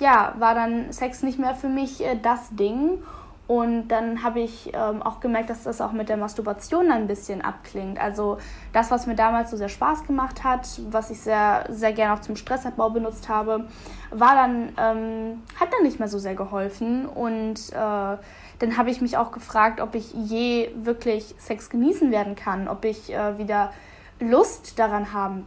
ja, 0.00 0.34
war 0.38 0.54
dann 0.54 0.92
Sex 0.92 1.22
nicht 1.22 1.38
mehr 1.38 1.54
für 1.54 1.68
mich 1.68 2.04
äh, 2.04 2.18
das 2.20 2.48
Ding. 2.50 3.02
Und 3.48 3.88
dann 3.88 4.22
habe 4.22 4.40
ich 4.40 4.72
ähm, 4.74 5.02
auch 5.02 5.20
gemerkt, 5.20 5.48
dass 5.48 5.62
das 5.62 5.80
auch 5.80 5.92
mit 5.92 6.10
der 6.10 6.18
Masturbation 6.18 6.92
ein 6.92 7.06
bisschen 7.06 7.40
abklingt. 7.40 7.98
Also 7.98 8.36
das, 8.74 8.90
was 8.90 9.06
mir 9.06 9.14
damals 9.14 9.50
so 9.50 9.56
sehr 9.56 9.70
Spaß 9.70 10.06
gemacht 10.06 10.44
hat, 10.44 10.68
was 10.90 11.10
ich 11.10 11.18
sehr, 11.18 11.64
sehr 11.70 11.94
gerne 11.94 12.12
auch 12.12 12.20
zum 12.20 12.36
Stressabbau 12.36 12.90
benutzt 12.90 13.30
habe, 13.30 13.66
war 14.10 14.34
dann, 14.34 14.72
ähm, 14.76 15.42
hat 15.58 15.72
dann 15.72 15.82
nicht 15.82 15.98
mehr 15.98 16.08
so 16.08 16.18
sehr 16.18 16.34
geholfen. 16.34 17.06
Und 17.06 17.72
äh, 17.72 18.16
dann 18.58 18.76
habe 18.76 18.90
ich 18.90 19.00
mich 19.00 19.16
auch 19.16 19.32
gefragt, 19.32 19.80
ob 19.80 19.94
ich 19.94 20.12
je 20.12 20.70
wirklich 20.74 21.34
Sex 21.38 21.70
genießen 21.70 22.10
werden 22.10 22.34
kann, 22.34 22.68
ob 22.68 22.84
ich 22.84 23.12
äh, 23.12 23.38
wieder 23.38 23.72
Lust 24.20 24.78
daran 24.78 25.12
haben 25.12 25.46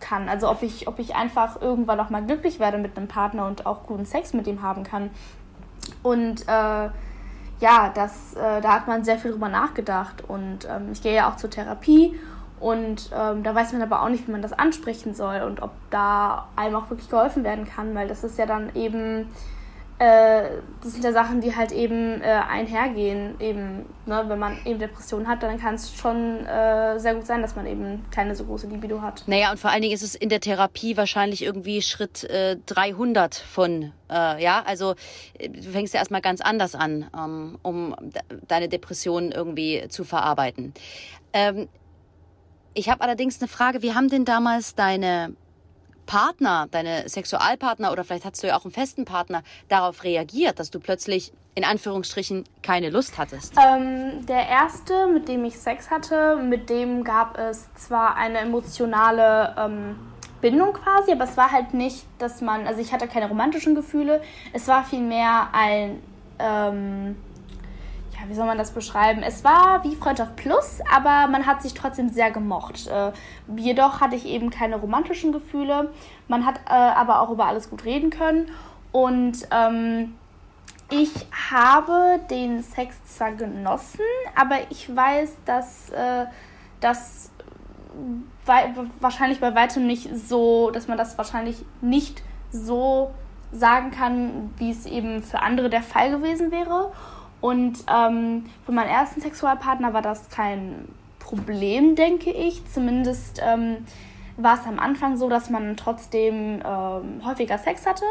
kann. 0.00 0.28
Also 0.28 0.50
ob 0.50 0.62
ich, 0.62 0.88
ob 0.88 0.98
ich 0.98 1.14
einfach 1.14 1.60
irgendwann 1.60 1.98
auch 2.00 2.10
mal 2.10 2.24
glücklich 2.24 2.58
werde 2.58 2.78
mit 2.78 2.96
einem 2.96 3.08
Partner 3.08 3.46
und 3.46 3.66
auch 3.66 3.84
guten 3.84 4.04
Sex 4.04 4.32
mit 4.32 4.46
ihm 4.46 4.62
haben 4.62 4.84
kann. 4.84 5.10
Und 6.02 6.42
äh, 6.48 6.88
ja, 7.60 7.92
das, 7.94 8.34
äh, 8.34 8.60
da 8.60 8.74
hat 8.74 8.88
man 8.88 9.04
sehr 9.04 9.18
viel 9.18 9.32
drüber 9.32 9.48
nachgedacht. 9.48 10.22
Und 10.28 10.68
ähm, 10.68 10.90
ich 10.92 11.02
gehe 11.02 11.14
ja 11.14 11.30
auch 11.30 11.36
zur 11.36 11.50
Therapie 11.50 12.18
und 12.62 13.10
ähm, 13.12 13.42
da 13.42 13.56
weiß 13.56 13.72
man 13.72 13.82
aber 13.82 14.02
auch 14.02 14.08
nicht, 14.08 14.28
wie 14.28 14.30
man 14.32 14.40
das 14.40 14.52
ansprechen 14.52 15.14
soll 15.14 15.40
und 15.40 15.60
ob 15.62 15.72
da 15.90 16.46
einem 16.54 16.76
auch 16.76 16.90
wirklich 16.90 17.10
geholfen 17.10 17.42
werden 17.42 17.66
kann, 17.66 17.92
weil 17.96 18.06
das 18.06 18.22
ist 18.22 18.38
ja 18.38 18.46
dann 18.46 18.72
eben 18.76 19.26
das 20.04 20.92
sind 20.92 21.04
ja 21.04 21.12
Sachen, 21.12 21.40
die 21.40 21.54
halt 21.54 21.70
eben 21.70 22.20
äh, 22.22 22.24
einhergehen. 22.24 23.40
Eben, 23.40 23.86
ne, 24.06 24.24
wenn 24.26 24.38
man 24.38 24.58
eben 24.64 24.78
Depressionen 24.78 25.28
hat, 25.28 25.42
dann 25.42 25.60
kann 25.60 25.74
es 25.76 25.94
schon 25.94 26.44
äh, 26.44 26.98
sehr 26.98 27.14
gut 27.14 27.26
sein, 27.26 27.42
dass 27.42 27.54
man 27.54 27.66
eben 27.66 28.04
keine 28.10 28.34
so 28.34 28.44
große 28.44 28.66
Libido 28.66 29.00
hat. 29.00 29.22
Naja, 29.26 29.52
und 29.52 29.60
vor 29.60 29.70
allen 29.70 29.82
Dingen 29.82 29.94
ist 29.94 30.02
es 30.02 30.14
in 30.14 30.28
der 30.28 30.40
Therapie 30.40 30.96
wahrscheinlich 30.96 31.44
irgendwie 31.44 31.82
Schritt 31.82 32.28
300 32.66 33.34
äh, 33.36 33.44
von, 33.44 33.92
äh, 34.10 34.42
ja, 34.42 34.62
also 34.66 34.94
äh, 35.38 35.48
du 35.48 35.70
fängst 35.70 35.94
ja 35.94 36.00
erstmal 36.00 36.20
ganz 36.20 36.40
anders 36.40 36.74
an, 36.74 37.08
ähm, 37.16 37.58
um 37.62 37.94
deine 38.48 38.68
Depressionen 38.68 39.30
irgendwie 39.30 39.86
zu 39.88 40.04
verarbeiten. 40.04 40.74
Ähm, 41.32 41.68
ich 42.74 42.88
habe 42.88 43.02
allerdings 43.02 43.40
eine 43.40 43.48
Frage, 43.48 43.82
wie 43.82 43.94
haben 43.94 44.08
denn 44.08 44.24
damals 44.24 44.74
deine 44.74 45.34
Partner, 46.06 46.68
deine 46.70 47.08
Sexualpartner 47.08 47.92
oder 47.92 48.04
vielleicht 48.04 48.24
hast 48.24 48.42
du 48.42 48.48
ja 48.48 48.56
auch 48.56 48.64
einen 48.64 48.72
festen 48.72 49.04
Partner 49.04 49.42
darauf 49.68 50.04
reagiert, 50.04 50.58
dass 50.58 50.70
du 50.70 50.80
plötzlich 50.80 51.32
in 51.54 51.64
Anführungsstrichen 51.64 52.44
keine 52.62 52.90
Lust 52.90 53.18
hattest? 53.18 53.54
Ähm, 53.58 54.24
der 54.26 54.48
erste, 54.48 55.06
mit 55.08 55.28
dem 55.28 55.44
ich 55.44 55.58
Sex 55.58 55.90
hatte, 55.90 56.36
mit 56.36 56.70
dem 56.70 57.04
gab 57.04 57.38
es 57.38 57.72
zwar 57.74 58.16
eine 58.16 58.38
emotionale 58.38 59.54
ähm, 59.58 59.96
Bindung 60.40 60.72
quasi, 60.72 61.12
aber 61.12 61.24
es 61.24 61.36
war 61.36 61.52
halt 61.52 61.74
nicht, 61.74 62.06
dass 62.18 62.40
man, 62.40 62.66
also 62.66 62.80
ich 62.80 62.92
hatte 62.92 63.06
keine 63.06 63.28
romantischen 63.28 63.74
Gefühle, 63.74 64.22
es 64.52 64.66
war 64.66 64.84
vielmehr 64.84 65.48
ein 65.52 66.02
ähm, 66.38 67.16
wie 68.28 68.34
soll 68.34 68.46
man 68.46 68.58
das 68.58 68.72
beschreiben? 68.72 69.22
Es 69.22 69.44
war 69.44 69.82
wie 69.84 69.96
Freundschaft 69.96 70.36
Plus, 70.36 70.80
aber 70.94 71.26
man 71.28 71.46
hat 71.46 71.62
sich 71.62 71.74
trotzdem 71.74 72.08
sehr 72.08 72.30
gemocht. 72.30 72.86
Äh, 72.86 73.12
jedoch 73.56 74.00
hatte 74.00 74.16
ich 74.16 74.26
eben 74.26 74.50
keine 74.50 74.76
romantischen 74.76 75.32
Gefühle. 75.32 75.92
Man 76.28 76.46
hat 76.46 76.60
äh, 76.68 76.72
aber 76.72 77.20
auch 77.20 77.30
über 77.30 77.46
alles 77.46 77.70
gut 77.70 77.84
reden 77.84 78.10
können. 78.10 78.50
Und 78.92 79.48
ähm, 79.50 80.14
ich 80.90 81.10
habe 81.50 82.20
den 82.30 82.62
Sex 82.62 83.02
zwar 83.04 83.32
genossen, 83.32 84.00
aber 84.34 84.56
ich 84.68 84.94
weiß, 84.94 85.36
dass 85.46 85.90
äh, 85.90 86.26
das 86.80 87.30
wahrscheinlich 89.00 89.40
bei 89.40 89.54
weitem 89.54 89.86
nicht 89.86 90.10
so, 90.16 90.70
dass 90.70 90.88
man 90.88 90.98
das 90.98 91.16
wahrscheinlich 91.16 91.64
nicht 91.80 92.22
so 92.50 93.12
sagen 93.52 93.90
kann, 93.90 94.50
wie 94.56 94.70
es 94.70 94.86
eben 94.86 95.22
für 95.22 95.40
andere 95.40 95.70
der 95.70 95.82
Fall 95.82 96.10
gewesen 96.10 96.50
wäre. 96.50 96.92
Und 97.42 97.84
ähm, 97.92 98.46
für 98.64 98.72
meinen 98.72 98.88
ersten 98.88 99.20
Sexualpartner 99.20 99.92
war 99.92 100.00
das 100.00 100.30
kein 100.30 100.88
Problem, 101.18 101.96
denke 101.96 102.30
ich. 102.30 102.62
Zumindest 102.72 103.42
ähm, 103.44 103.78
war 104.36 104.54
es 104.54 104.66
am 104.66 104.78
Anfang 104.78 105.16
so, 105.16 105.28
dass 105.28 105.50
man 105.50 105.76
trotzdem 105.76 106.62
ähm, 106.64 107.20
häufiger 107.26 107.58
Sex 107.58 107.84
hatte. 107.84 108.04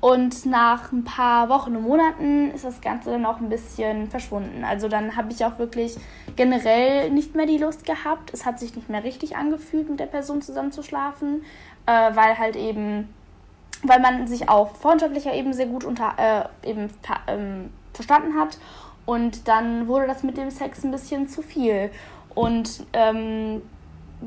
Und 0.00 0.44
nach 0.44 0.90
ein 0.90 1.04
paar 1.04 1.48
Wochen 1.48 1.76
und 1.76 1.84
Monaten 1.84 2.50
ist 2.50 2.64
das 2.64 2.80
Ganze 2.80 3.12
dann 3.12 3.24
auch 3.24 3.38
ein 3.38 3.48
bisschen 3.48 4.10
verschwunden. 4.10 4.64
Also 4.64 4.88
dann 4.88 5.16
habe 5.16 5.32
ich 5.32 5.44
auch 5.44 5.58
wirklich 5.58 5.96
generell 6.34 7.10
nicht 7.10 7.36
mehr 7.36 7.46
die 7.46 7.58
Lust 7.58 7.86
gehabt. 7.86 8.34
Es 8.34 8.44
hat 8.44 8.58
sich 8.58 8.74
nicht 8.74 8.90
mehr 8.90 9.04
richtig 9.04 9.36
angefühlt, 9.36 9.88
mit 9.88 10.00
der 10.00 10.06
Person 10.06 10.42
zusammen 10.42 10.72
zu 10.72 10.82
schlafen, 10.82 11.44
äh, 11.86 11.92
weil 12.14 12.36
halt 12.38 12.56
eben, 12.56 13.08
weil 13.84 14.00
man 14.00 14.26
sich 14.26 14.48
auf 14.48 14.78
freundschaftlicher 14.80 15.32
Ebene 15.32 15.54
sehr 15.54 15.66
gut 15.66 15.84
unter, 15.84 16.14
äh, 16.18 16.68
eben, 16.68 16.90
ähm, 17.28 17.70
verstanden 17.94 18.38
hat. 18.38 18.58
Und 19.06 19.48
dann 19.48 19.86
wurde 19.86 20.06
das 20.06 20.22
mit 20.22 20.36
dem 20.36 20.50
Sex 20.50 20.84
ein 20.84 20.90
bisschen 20.90 21.28
zu 21.28 21.42
viel. 21.42 21.90
Und 22.34 22.84
ähm, 22.92 23.62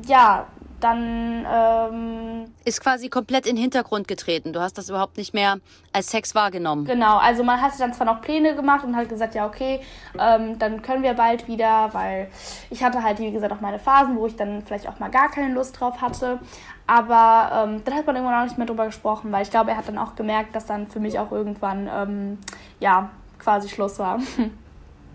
ja, 0.06 0.46
dann 0.80 1.44
ähm, 1.50 2.52
ist 2.64 2.80
quasi 2.80 3.08
komplett 3.08 3.46
in 3.46 3.56
den 3.56 3.62
Hintergrund 3.62 4.06
getreten. 4.06 4.52
Du 4.52 4.60
hast 4.60 4.78
das 4.78 4.88
überhaupt 4.88 5.16
nicht 5.16 5.34
mehr 5.34 5.58
als 5.92 6.10
Sex 6.10 6.34
wahrgenommen. 6.34 6.84
Genau, 6.84 7.18
also 7.18 7.42
man 7.42 7.60
hatte 7.60 7.78
dann 7.78 7.92
zwar 7.92 8.06
noch 8.06 8.20
Pläne 8.20 8.54
gemacht 8.54 8.84
und 8.84 8.94
hat 8.94 9.08
gesagt, 9.08 9.34
ja 9.34 9.46
okay, 9.46 9.80
ähm, 10.18 10.58
dann 10.58 10.82
können 10.82 11.02
wir 11.02 11.14
bald 11.14 11.48
wieder, 11.48 11.88
weil 11.92 12.28
ich 12.70 12.84
hatte 12.84 13.02
halt 13.02 13.18
wie 13.18 13.32
gesagt 13.32 13.52
auch 13.52 13.60
meine 13.60 13.78
Phasen, 13.78 14.16
wo 14.16 14.26
ich 14.26 14.36
dann 14.36 14.62
vielleicht 14.62 14.88
auch 14.88 14.98
mal 15.00 15.10
gar 15.10 15.30
keine 15.30 15.52
Lust 15.52 15.80
drauf 15.80 16.00
hatte. 16.00 16.38
Aber 16.86 17.50
ähm, 17.64 17.82
dann 17.84 17.94
hat 17.94 18.06
man 18.06 18.16
irgendwann 18.16 18.40
auch 18.40 18.44
nicht 18.44 18.56
mehr 18.56 18.66
drüber 18.66 18.86
gesprochen, 18.86 19.32
weil 19.32 19.42
ich 19.42 19.50
glaube, 19.50 19.72
er 19.72 19.76
hat 19.76 19.88
dann 19.88 19.98
auch 19.98 20.14
gemerkt, 20.14 20.54
dass 20.54 20.66
dann 20.66 20.86
für 20.86 21.00
mich 21.00 21.18
auch 21.18 21.32
irgendwann 21.32 21.90
ähm, 21.92 22.38
ja 22.78 23.10
quasi 23.38 23.68
Schluss 23.68 23.98
war. 23.98 24.20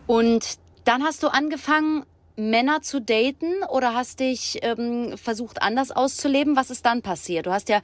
Und 0.07 0.57
dann 0.85 1.03
hast 1.03 1.23
du 1.23 1.27
angefangen, 1.27 2.05
Männer 2.35 2.81
zu 2.81 2.99
daten 2.99 3.63
oder 3.69 3.93
hast 3.93 4.19
dich 4.19 4.59
ähm, 4.63 5.15
versucht 5.17 5.61
anders 5.61 5.91
auszuleben? 5.91 6.55
Was 6.55 6.71
ist 6.71 6.85
dann 6.85 7.01
passiert? 7.01 7.45
Du 7.45 7.51
hast 7.51 7.69
ja 7.69 7.81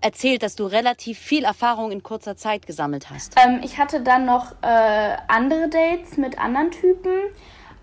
erzählt, 0.00 0.42
dass 0.42 0.56
du 0.56 0.64
relativ 0.64 1.18
viel 1.18 1.44
Erfahrung 1.44 1.90
in 1.90 2.02
kurzer 2.02 2.36
Zeit 2.36 2.66
gesammelt 2.66 3.10
hast. 3.10 3.34
Ähm, 3.44 3.60
ich 3.62 3.78
hatte 3.78 4.00
dann 4.00 4.24
noch 4.24 4.52
äh, 4.62 5.16
andere 5.28 5.68
Dates 5.68 6.16
mit 6.16 6.38
anderen 6.38 6.70
Typen. 6.70 7.12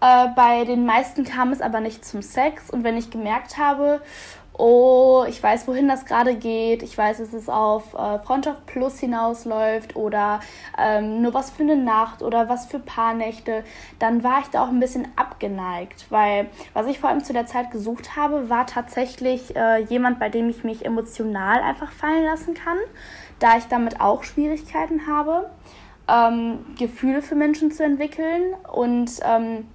Äh, 0.01 0.29
bei 0.35 0.65
den 0.65 0.85
meisten 0.85 1.23
kam 1.23 1.51
es 1.51 1.61
aber 1.61 1.81
nicht 1.81 2.03
zum 2.03 2.21
Sex. 2.21 2.71
Und 2.71 2.83
wenn 2.83 2.97
ich 2.97 3.11
gemerkt 3.11 3.57
habe, 3.57 4.01
oh, 4.57 5.25
ich 5.27 5.41
weiß, 5.41 5.67
wohin 5.67 5.87
das 5.87 6.05
gerade 6.05 6.35
geht, 6.35 6.83
ich 6.83 6.97
weiß, 6.97 7.19
dass 7.19 7.33
es 7.33 7.47
auf 7.47 7.93
äh, 7.93 8.19
Freundschaft 8.19 8.65
Plus 8.65 8.99
hinausläuft 8.99 9.95
oder 9.95 10.39
ähm, 10.77 11.21
nur 11.21 11.33
was 11.33 11.51
für 11.51 11.63
eine 11.63 11.75
Nacht 11.75 12.21
oder 12.21 12.49
was 12.49 12.65
für 12.65 12.79
Paarnächte, 12.79 13.63
dann 13.99 14.23
war 14.23 14.39
ich 14.41 14.47
da 14.47 14.63
auch 14.63 14.69
ein 14.69 14.79
bisschen 14.79 15.07
abgeneigt, 15.15 16.07
weil 16.09 16.49
was 16.73 16.87
ich 16.87 16.99
vor 16.99 17.09
allem 17.09 17.23
zu 17.23 17.33
der 17.33 17.45
Zeit 17.45 17.71
gesucht 17.71 18.15
habe, 18.15 18.49
war 18.49 18.65
tatsächlich 18.65 19.55
äh, 19.55 19.83
jemand, 19.83 20.19
bei 20.19 20.29
dem 20.29 20.49
ich 20.49 20.63
mich 20.63 20.85
emotional 20.85 21.61
einfach 21.61 21.91
fallen 21.91 22.25
lassen 22.25 22.53
kann, 22.53 22.77
da 23.39 23.57
ich 23.57 23.65
damit 23.65 24.01
auch 24.01 24.23
Schwierigkeiten 24.23 25.07
habe, 25.07 25.49
ähm, 26.07 26.59
Gefühle 26.77 27.21
für 27.21 27.35
Menschen 27.35 27.71
zu 27.71 27.83
entwickeln. 27.83 28.53
Und 28.71 29.11
ähm, 29.23 29.67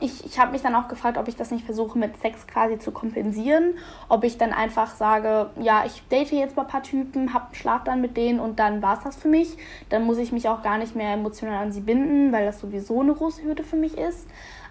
ich, 0.00 0.24
ich 0.24 0.38
habe 0.38 0.52
mich 0.52 0.62
dann 0.62 0.76
auch 0.76 0.86
gefragt, 0.86 1.18
ob 1.18 1.26
ich 1.26 1.34
das 1.34 1.50
nicht 1.50 1.64
versuche 1.64 1.98
mit 1.98 2.20
Sex 2.20 2.46
quasi 2.46 2.78
zu 2.78 2.92
kompensieren. 2.92 3.74
Ob 4.08 4.22
ich 4.22 4.38
dann 4.38 4.52
einfach 4.52 4.94
sage, 4.94 5.50
ja, 5.60 5.84
ich 5.84 6.02
date 6.08 6.30
jetzt 6.30 6.56
mal 6.56 6.62
ein 6.62 6.68
paar 6.68 6.84
Typen, 6.84 7.34
hab 7.34 7.56
Schlaf 7.56 7.82
dann 7.84 8.00
mit 8.00 8.16
denen 8.16 8.38
und 8.38 8.60
dann 8.60 8.80
war 8.80 8.98
es 8.98 9.04
das 9.04 9.16
für 9.16 9.28
mich. 9.28 9.56
Dann 9.88 10.04
muss 10.04 10.18
ich 10.18 10.30
mich 10.30 10.48
auch 10.48 10.62
gar 10.62 10.78
nicht 10.78 10.94
mehr 10.94 11.14
emotional 11.14 11.62
an 11.62 11.72
sie 11.72 11.80
binden, 11.80 12.30
weil 12.32 12.46
das 12.46 12.60
sowieso 12.60 13.00
eine 13.00 13.12
große 13.12 13.42
Hürde 13.42 13.64
für 13.64 13.76
mich 13.76 13.98
ist. 13.98 14.28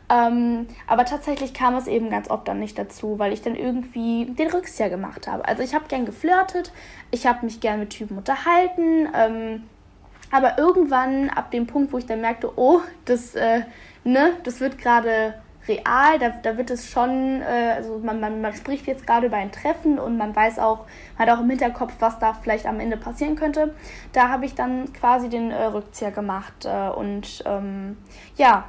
Ähm, 0.10 0.68
aber 0.88 1.04
tatsächlich 1.04 1.54
kam 1.54 1.76
es 1.76 1.88
eben 1.88 2.10
ganz 2.10 2.30
oft 2.30 2.48
dann 2.48 2.60
nicht 2.60 2.80
dazu, 2.80 3.20
weil 3.20 3.34
ich 3.34 3.42
dann 3.42 3.56
irgendwie 3.56 4.28
den 4.28 4.50
Rückzieher 4.50 4.90
gemacht 4.90 5.28
habe. 5.28 5.46
Also 5.46 5.62
ich 5.62 5.76
habe 5.76 5.90
gern 5.90 6.06
geflirtet, 6.06 6.72
ich 7.12 7.28
habe 7.28 7.46
mich 7.46 7.60
gern 7.60 7.82
mit 7.82 7.90
Typen 7.90 8.18
unterhalten. 8.18 9.10
Ähm, 9.14 9.64
aber 10.32 10.58
irgendwann, 10.58 11.30
ab 11.30 11.52
dem 11.52 11.68
Punkt, 11.68 11.92
wo 11.92 11.98
ich 11.98 12.06
dann 12.06 12.22
merkte, 12.22 12.50
oh, 12.56 12.80
das... 13.04 13.36
Äh, 13.36 13.64
ne, 14.08 14.34
das 14.44 14.60
wird 14.60 14.78
gerade 14.78 15.36
real, 15.68 16.18
da, 16.20 16.30
da 16.30 16.58
wird 16.58 16.72
es 16.72 16.90
schon, 16.90 17.42
äh, 17.42 17.74
also 17.76 18.00
man, 18.00 18.20
man, 18.20 18.42
man 18.42 18.54
spricht 18.54 18.88
jetzt 18.88 19.06
gerade 19.06 19.28
über 19.28 19.38
ein 19.38 19.52
Treffen 19.52 20.00
und 20.00 20.18
man 20.18 20.36
weiß 20.36 20.60
auch, 20.60 20.86
man 21.18 21.28
hat 21.28 21.38
auch 21.38 21.42
im 21.42 21.50
Hinterkopf, 21.50 21.94
was 22.00 22.18
da 22.20 22.34
vielleicht 22.34 22.66
am 22.66 22.80
Ende 22.80 22.98
passieren 22.98 23.36
könnte. 23.36 23.76
Da 24.14 24.30
habe 24.30 24.46
ich 24.46 24.56
dann 24.56 24.94
quasi 24.94 25.30
den 25.30 25.52
äh, 25.52 25.66
Rückzieher 25.66 26.12
gemacht 26.12 26.66
äh, 26.66 26.90
und 26.90 27.44
ähm, 27.46 27.98
ja, 28.38 28.66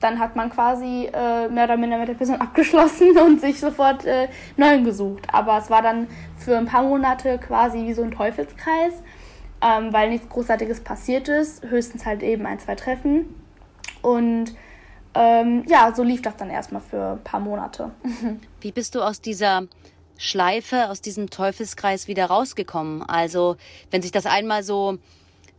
dann 0.00 0.20
hat 0.20 0.36
man 0.36 0.50
quasi 0.50 1.10
äh, 1.12 1.48
mehr 1.48 1.64
oder 1.64 1.76
minder 1.76 1.98
mit 1.98 2.08
der 2.08 2.14
Person 2.14 2.36
abgeschlossen 2.40 3.18
und 3.18 3.40
sich 3.40 3.58
sofort 3.58 4.04
äh, 4.04 4.28
neuen 4.56 4.84
gesucht. 4.84 5.26
Aber 5.32 5.58
es 5.58 5.70
war 5.70 5.82
dann 5.82 6.06
für 6.36 6.56
ein 6.56 6.66
paar 6.66 6.84
Monate 6.84 7.38
quasi 7.38 7.78
wie 7.78 7.94
so 7.94 8.04
ein 8.04 8.12
Teufelskreis, 8.12 9.02
ähm, 9.60 9.92
weil 9.92 10.10
nichts 10.10 10.28
Großartiges 10.28 10.80
passiert 10.84 11.28
ist, 11.28 11.64
höchstens 11.64 12.06
halt 12.06 12.22
eben 12.22 12.46
ein, 12.46 12.60
zwei 12.60 12.76
Treffen. 12.76 13.34
Und 14.02 14.54
ähm, 15.14 15.64
ja, 15.66 15.92
so 15.94 16.02
lief 16.02 16.22
das 16.22 16.36
dann 16.36 16.50
erstmal 16.50 16.82
für 16.82 17.12
ein 17.12 17.24
paar 17.24 17.40
Monate. 17.40 17.90
Wie 18.60 18.72
bist 18.72 18.94
du 18.94 19.02
aus 19.02 19.20
dieser 19.20 19.64
Schleife, 20.16 20.90
aus 20.90 21.00
diesem 21.00 21.30
Teufelskreis 21.30 22.08
wieder 22.08 22.26
rausgekommen? 22.26 23.02
Also, 23.02 23.56
wenn 23.90 24.02
sich 24.02 24.12
das 24.12 24.26
einmal 24.26 24.62
so 24.62 24.98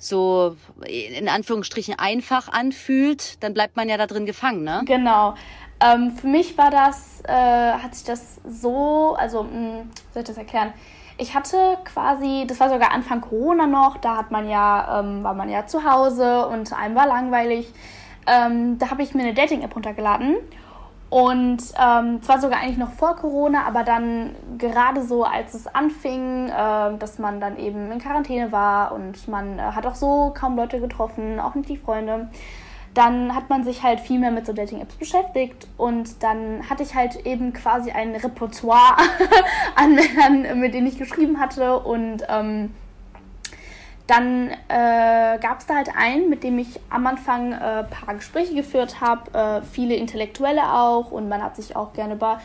so 0.01 0.56
in 0.86 1.27
Anführungsstrichen 1.27 2.00
einfach 2.00 2.48
anfühlt, 2.48 3.44
dann 3.44 3.53
bleibt 3.53 3.75
man 3.75 3.89
ja 3.89 3.98
da 3.98 4.08
drin 4.08 4.25
gefangen, 4.25 4.63
ne? 4.63 4.82
Genau. 4.86 5.36
Ähm, 5.82 6.12
für 6.12 6.27
mich 6.27 6.58
war 6.58 6.72
das, 6.72 7.22
äh, 7.25 7.34
hat 7.34 7.96
sich 7.96 8.06
das 8.06 8.39
so, 8.46 9.15
also, 9.18 9.44
mh, 9.44 9.51
hm, 9.51 9.89
wie 9.89 10.13
soll 10.13 10.22
ich 10.24 10.27
das 10.27 10.38
erklären? 10.38 10.74
Ich 11.18 11.36
hatte 11.36 11.77
quasi, 11.84 12.46
das 12.48 12.62
war 12.62 12.70
sogar 12.70 12.91
Anfang 12.91 13.20
Corona 13.20 13.68
noch, 13.68 13.98
da 13.98 14.15
hat 14.15 14.32
man 14.32 14.50
ja, 14.50 15.01
ähm, 15.01 15.22
war 15.22 15.34
man 15.34 15.50
ja 15.50 15.68
zu 15.68 15.84
Hause 15.84 16.48
und 16.48 16.72
einem 16.72 16.96
war 16.96 17.08
langweilig. 17.08 17.68
Ähm, 18.28 18.78
da 18.80 18.92
habe 18.92 19.04
ich 19.04 19.14
mir 19.14 19.24
eine 19.24 19.34
Dating-App 19.34 19.76
runtergeladen. 19.76 20.36
Und 21.10 21.64
ähm, 21.80 22.22
zwar 22.22 22.40
sogar 22.40 22.60
eigentlich 22.60 22.78
noch 22.78 22.92
vor 22.92 23.16
Corona, 23.16 23.66
aber 23.66 23.84
dann 23.84 24.36
gerade 24.60 25.04
so, 25.04 25.24
als 25.24 25.56
es 25.56 25.66
anfing, 25.66 26.50
äh, 26.50 26.98
dass 27.00 27.18
man 27.18 27.42
dann 27.42 27.58
eben 27.58 27.92
in 27.92 27.98
Quarantäne 27.98 28.52
war 28.52 28.92
und 28.92 29.28
man 29.28 29.58
äh, 29.58 29.62
hat 29.64 29.88
auch 29.88 29.96
so 29.96 30.32
kaum 30.38 30.56
Leute 30.56 30.80
getroffen, 30.80 31.40
auch 31.40 31.56
nicht 31.56 31.68
die 31.68 31.78
Freunde, 31.78 32.30
dann 32.94 33.36
hat 33.36 33.50
man 33.50 33.64
sich 33.64 33.82
halt 33.82 34.00
viel 34.00 34.20
mehr 34.20 34.30
mit 34.30 34.46
so 34.46 34.54
Dating-Apps 34.54 34.96
beschäftigt 34.96 35.68
und 35.78 36.22
dann 36.22 36.70
hatte 36.70 36.84
ich 36.84 36.94
halt 36.94 37.26
eben 37.26 37.54
quasi 37.54 37.90
ein 37.92 38.16
Repertoire 38.16 38.98
an 39.76 39.96
Männern, 39.96 40.60
mit 40.60 40.76
denen 40.76 40.86
ich 40.86 41.00
geschrieben 41.00 41.40
hatte 41.40 41.80
und 41.80 42.24
ähm, 42.30 42.76
dann 44.10 44.50
äh, 44.70 45.38
gab 45.39 45.60
es 45.60 45.68
da 45.68 45.75
halt 45.75 45.89
einen, 45.96 46.30
mit 46.30 46.44
dem 46.44 46.58
ich 46.58 46.80
am 46.89 47.06
Anfang 47.06 47.54
ein 47.54 47.84
äh, 47.84 47.84
paar 47.84 48.16
Gespräche 48.16 48.56
geführt 48.56 49.01
habe, 49.01 49.32
äh, 49.38 49.62
viele 49.62 49.96
Intellektuelle 49.96 50.74
auch 50.74 51.12
und 51.12 51.30
man 51.30 51.44
hat 51.44 51.56
sich 51.56 51.75
auch 51.75 51.94
gerne 51.94 52.16
über 52.16 52.39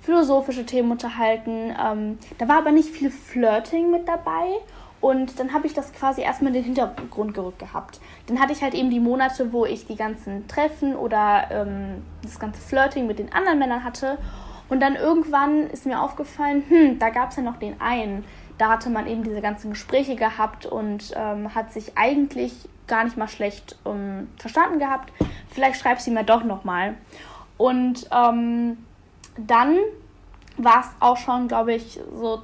philosophische 0.00 0.64
Themen 0.64 0.90
unterhalten. 0.90 1.74
Ähm, 1.78 2.18
da 2.38 2.48
war 2.48 2.58
aber 2.58 2.72
nicht 2.72 2.88
viel 2.88 3.10
Flirting 3.10 3.90
mit 3.90 4.08
dabei 4.08 4.60
und 5.00 5.38
dann 5.38 5.52
habe 5.52 5.66
ich 5.66 5.74
das 5.74 5.92
quasi 5.92 6.22
erstmal 6.22 6.48
in 6.48 6.62
den 6.62 6.64
Hintergrund 6.64 7.34
gerückt 7.34 7.58
gehabt. 7.58 8.00
Dann 8.26 8.40
hatte 8.40 8.52
ich 8.52 8.62
halt 8.62 8.74
eben 8.74 8.90
die 8.90 9.00
Monate, 9.00 9.52
wo 9.52 9.66
ich 9.66 9.86
die 9.86 9.96
ganzen 9.96 10.48
Treffen 10.48 10.96
oder 10.96 11.44
ähm, 11.50 12.02
das 12.22 12.38
ganze 12.38 12.60
Flirting 12.62 13.06
mit 13.06 13.18
den 13.18 13.32
anderen 13.32 13.58
Männern 13.58 13.84
hatte 13.84 14.16
und 14.70 14.80
dann 14.80 14.94
irgendwann 14.94 15.68
ist 15.68 15.84
mir 15.84 16.00
aufgefallen, 16.00 16.62
hm, 16.68 16.98
da 16.98 17.10
gab 17.10 17.30
es 17.30 17.36
ja 17.36 17.42
noch 17.42 17.56
den 17.56 17.78
einen 17.80 18.24
da 18.60 18.68
hatte 18.68 18.90
man 18.90 19.06
eben 19.06 19.22
diese 19.22 19.40
ganzen 19.40 19.70
Gespräche 19.70 20.16
gehabt 20.16 20.66
und 20.66 21.14
ähm, 21.16 21.54
hat 21.54 21.72
sich 21.72 21.96
eigentlich 21.96 22.68
gar 22.86 23.04
nicht 23.04 23.16
mal 23.16 23.26
schlecht 23.26 23.78
ähm, 23.86 24.28
verstanden 24.36 24.78
gehabt. 24.78 25.10
Vielleicht 25.48 25.80
schreib 25.80 25.98
sie 25.98 26.10
mir 26.10 26.24
doch 26.24 26.44
nochmal. 26.44 26.94
Und 27.56 28.06
ähm, 28.12 28.76
dann 29.38 29.78
war 30.58 30.80
es 30.80 30.88
auch 31.00 31.16
schon, 31.16 31.48
glaube 31.48 31.72
ich, 31.72 32.00
so 32.12 32.42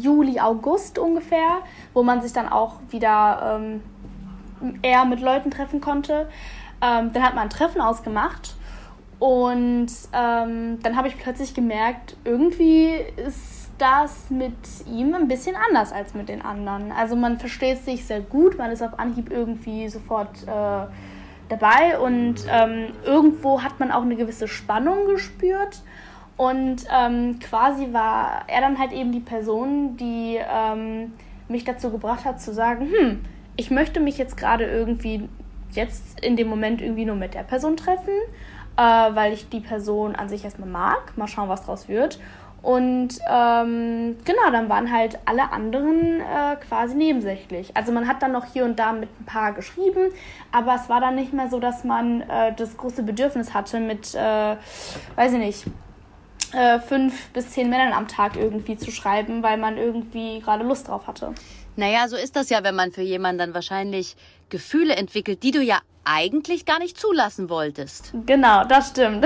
Juli, 0.00 0.38
August 0.38 1.00
ungefähr, 1.00 1.62
wo 1.92 2.04
man 2.04 2.22
sich 2.22 2.32
dann 2.32 2.48
auch 2.48 2.74
wieder 2.90 3.58
ähm, 3.60 4.78
eher 4.82 5.04
mit 5.04 5.20
Leuten 5.20 5.50
treffen 5.50 5.80
konnte. 5.80 6.28
Ähm, 6.80 7.12
dann 7.12 7.22
hat 7.24 7.34
man 7.34 7.44
ein 7.44 7.50
Treffen 7.50 7.80
ausgemacht 7.80 8.54
und 9.18 9.88
ähm, 10.12 10.78
dann 10.82 10.96
habe 10.96 11.08
ich 11.08 11.18
plötzlich 11.18 11.52
gemerkt, 11.54 12.16
irgendwie 12.24 12.92
ist 13.16 13.61
das 13.78 14.30
mit 14.30 14.54
ihm 14.86 15.14
ein 15.14 15.28
bisschen 15.28 15.56
anders 15.56 15.92
als 15.92 16.14
mit 16.14 16.28
den 16.28 16.42
anderen. 16.42 16.92
Also 16.92 17.16
man 17.16 17.38
versteht 17.38 17.84
sich 17.84 18.04
sehr 18.04 18.20
gut, 18.20 18.58
man 18.58 18.70
ist 18.70 18.82
auf 18.82 18.98
Anhieb 18.98 19.30
irgendwie 19.30 19.88
sofort 19.88 20.42
äh, 20.46 20.86
dabei 21.48 21.98
und 21.98 22.36
ähm, 22.48 22.92
irgendwo 23.04 23.62
hat 23.62 23.80
man 23.80 23.90
auch 23.90 24.02
eine 24.02 24.16
gewisse 24.16 24.48
Spannung 24.48 25.06
gespürt. 25.06 25.82
Und 26.36 26.86
ähm, 26.90 27.38
quasi 27.40 27.92
war 27.92 28.44
er 28.46 28.62
dann 28.62 28.78
halt 28.78 28.92
eben 28.92 29.12
die 29.12 29.20
Person, 29.20 29.96
die 29.96 30.38
ähm, 30.38 31.12
mich 31.48 31.64
dazu 31.64 31.90
gebracht 31.90 32.24
hat 32.24 32.40
zu 32.40 32.52
sagen, 32.52 32.88
hm, 32.90 33.24
ich 33.56 33.70
möchte 33.70 34.00
mich 34.00 34.18
jetzt 34.18 34.36
gerade 34.36 34.64
irgendwie 34.64 35.28
jetzt 35.72 36.20
in 36.20 36.36
dem 36.36 36.48
Moment 36.48 36.80
irgendwie 36.80 37.04
nur 37.04 37.16
mit 37.16 37.34
der 37.34 37.42
Person 37.42 37.76
treffen, 37.76 38.14
äh, 38.76 38.82
weil 38.82 39.32
ich 39.32 39.48
die 39.48 39.60
Person 39.60 40.16
an 40.16 40.28
sich 40.28 40.44
erstmal 40.44 40.68
mag. 40.68 41.16
Mal 41.16 41.28
schauen, 41.28 41.48
was 41.48 41.64
draus 41.64 41.88
wird. 41.88 42.18
Und 42.62 43.18
ähm, 43.28 44.16
genau, 44.24 44.50
dann 44.52 44.68
waren 44.68 44.92
halt 44.92 45.18
alle 45.24 45.50
anderen 45.50 46.20
äh, 46.20 46.56
quasi 46.68 46.94
nebensächlich. 46.94 47.76
Also 47.76 47.90
man 47.90 48.06
hat 48.06 48.22
dann 48.22 48.30
noch 48.30 48.44
hier 48.52 48.64
und 48.64 48.78
da 48.78 48.92
mit 48.92 49.08
ein 49.20 49.24
paar 49.24 49.52
geschrieben, 49.52 50.12
aber 50.52 50.76
es 50.76 50.88
war 50.88 51.00
dann 51.00 51.16
nicht 51.16 51.32
mehr 51.32 51.50
so, 51.50 51.58
dass 51.58 51.82
man 51.82 52.20
äh, 52.22 52.54
das 52.54 52.76
große 52.76 53.02
Bedürfnis 53.02 53.52
hatte, 53.52 53.80
mit, 53.80 54.14
äh, 54.14 54.56
weiß 55.16 55.32
ich 55.32 55.38
nicht, 55.38 55.64
äh, 56.52 56.78
fünf 56.78 57.30
bis 57.30 57.50
zehn 57.50 57.68
Männern 57.68 57.92
am 57.92 58.06
Tag 58.06 58.36
irgendwie 58.36 58.76
zu 58.76 58.92
schreiben, 58.92 59.42
weil 59.42 59.58
man 59.58 59.76
irgendwie 59.76 60.38
gerade 60.40 60.64
Lust 60.64 60.86
drauf 60.86 61.08
hatte. 61.08 61.34
Naja, 61.74 62.06
so 62.06 62.16
ist 62.16 62.36
das 62.36 62.48
ja, 62.50 62.62
wenn 62.62 62.76
man 62.76 62.92
für 62.92 63.02
jemanden 63.02 63.38
dann 63.38 63.54
wahrscheinlich 63.54 64.16
Gefühle 64.50 64.94
entwickelt, 64.94 65.42
die 65.42 65.50
du 65.50 65.62
ja 65.62 65.80
eigentlich 66.04 66.66
gar 66.66 66.78
nicht 66.78 66.98
zulassen 66.98 67.48
wolltest. 67.48 68.12
Genau, 68.26 68.64
das 68.64 68.90
stimmt. 68.90 69.24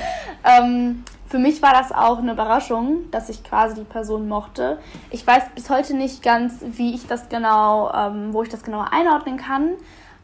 ähm, 0.44 1.04
für 1.28 1.38
mich 1.38 1.60
war 1.60 1.72
das 1.72 1.92
auch 1.92 2.18
eine 2.18 2.32
Überraschung, 2.32 3.10
dass 3.10 3.28
ich 3.28 3.44
quasi 3.44 3.74
die 3.74 3.84
Person 3.84 4.28
mochte. 4.28 4.78
Ich 5.10 5.26
weiß 5.26 5.42
bis 5.54 5.68
heute 5.68 5.94
nicht 5.94 6.22
ganz, 6.22 6.60
wie 6.62 6.94
ich 6.94 7.06
das 7.06 7.28
genau, 7.28 7.92
ähm, 7.92 8.32
wo 8.32 8.42
ich 8.42 8.48
das 8.48 8.62
genau 8.62 8.84
einordnen 8.90 9.36
kann, 9.36 9.74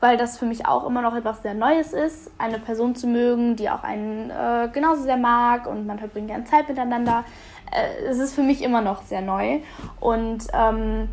weil 0.00 0.16
das 0.16 0.38
für 0.38 0.46
mich 0.46 0.66
auch 0.66 0.86
immer 0.86 1.02
noch 1.02 1.14
etwas 1.14 1.42
sehr 1.42 1.54
Neues 1.54 1.92
ist, 1.92 2.30
eine 2.38 2.58
Person 2.58 2.94
zu 2.94 3.06
mögen, 3.06 3.54
die 3.56 3.68
auch 3.68 3.82
einen 3.82 4.30
äh, 4.30 4.70
genauso 4.72 5.02
sehr 5.02 5.18
mag 5.18 5.66
und 5.66 5.86
man 5.86 5.98
verbringt 5.98 6.28
gerne 6.28 6.44
Zeit 6.44 6.68
miteinander. 6.68 7.24
Äh, 7.70 8.06
es 8.06 8.18
ist 8.18 8.34
für 8.34 8.42
mich 8.42 8.62
immer 8.62 8.80
noch 8.80 9.02
sehr 9.02 9.20
neu 9.20 9.60
und 10.00 10.46
ähm, 10.54 11.10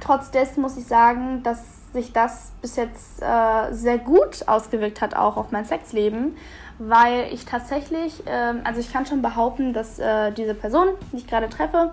trotz 0.00 0.30
dessen 0.30 0.62
muss 0.62 0.76
ich 0.76 0.86
sagen, 0.86 1.42
dass 1.42 1.92
sich 1.92 2.12
das 2.12 2.52
bis 2.60 2.76
jetzt 2.76 3.22
äh, 3.22 3.72
sehr 3.72 3.98
gut 3.98 4.46
ausgewirkt 4.46 5.00
hat, 5.00 5.16
auch 5.16 5.36
auf 5.36 5.50
mein 5.50 5.64
Sexleben, 5.64 6.36
weil 6.78 7.32
ich 7.32 7.44
tatsächlich, 7.44 8.26
äh, 8.26 8.54
also 8.64 8.80
ich 8.80 8.92
kann 8.92 9.06
schon 9.06 9.22
behaupten, 9.22 9.72
dass 9.72 9.98
äh, 9.98 10.32
diese 10.32 10.54
Person, 10.54 10.88
die 11.12 11.18
ich 11.18 11.26
gerade 11.26 11.48
treffe, 11.48 11.92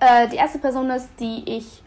äh, 0.00 0.28
die 0.28 0.36
erste 0.36 0.58
Person 0.58 0.90
ist, 0.90 1.08
die 1.20 1.42
ich 1.46 1.82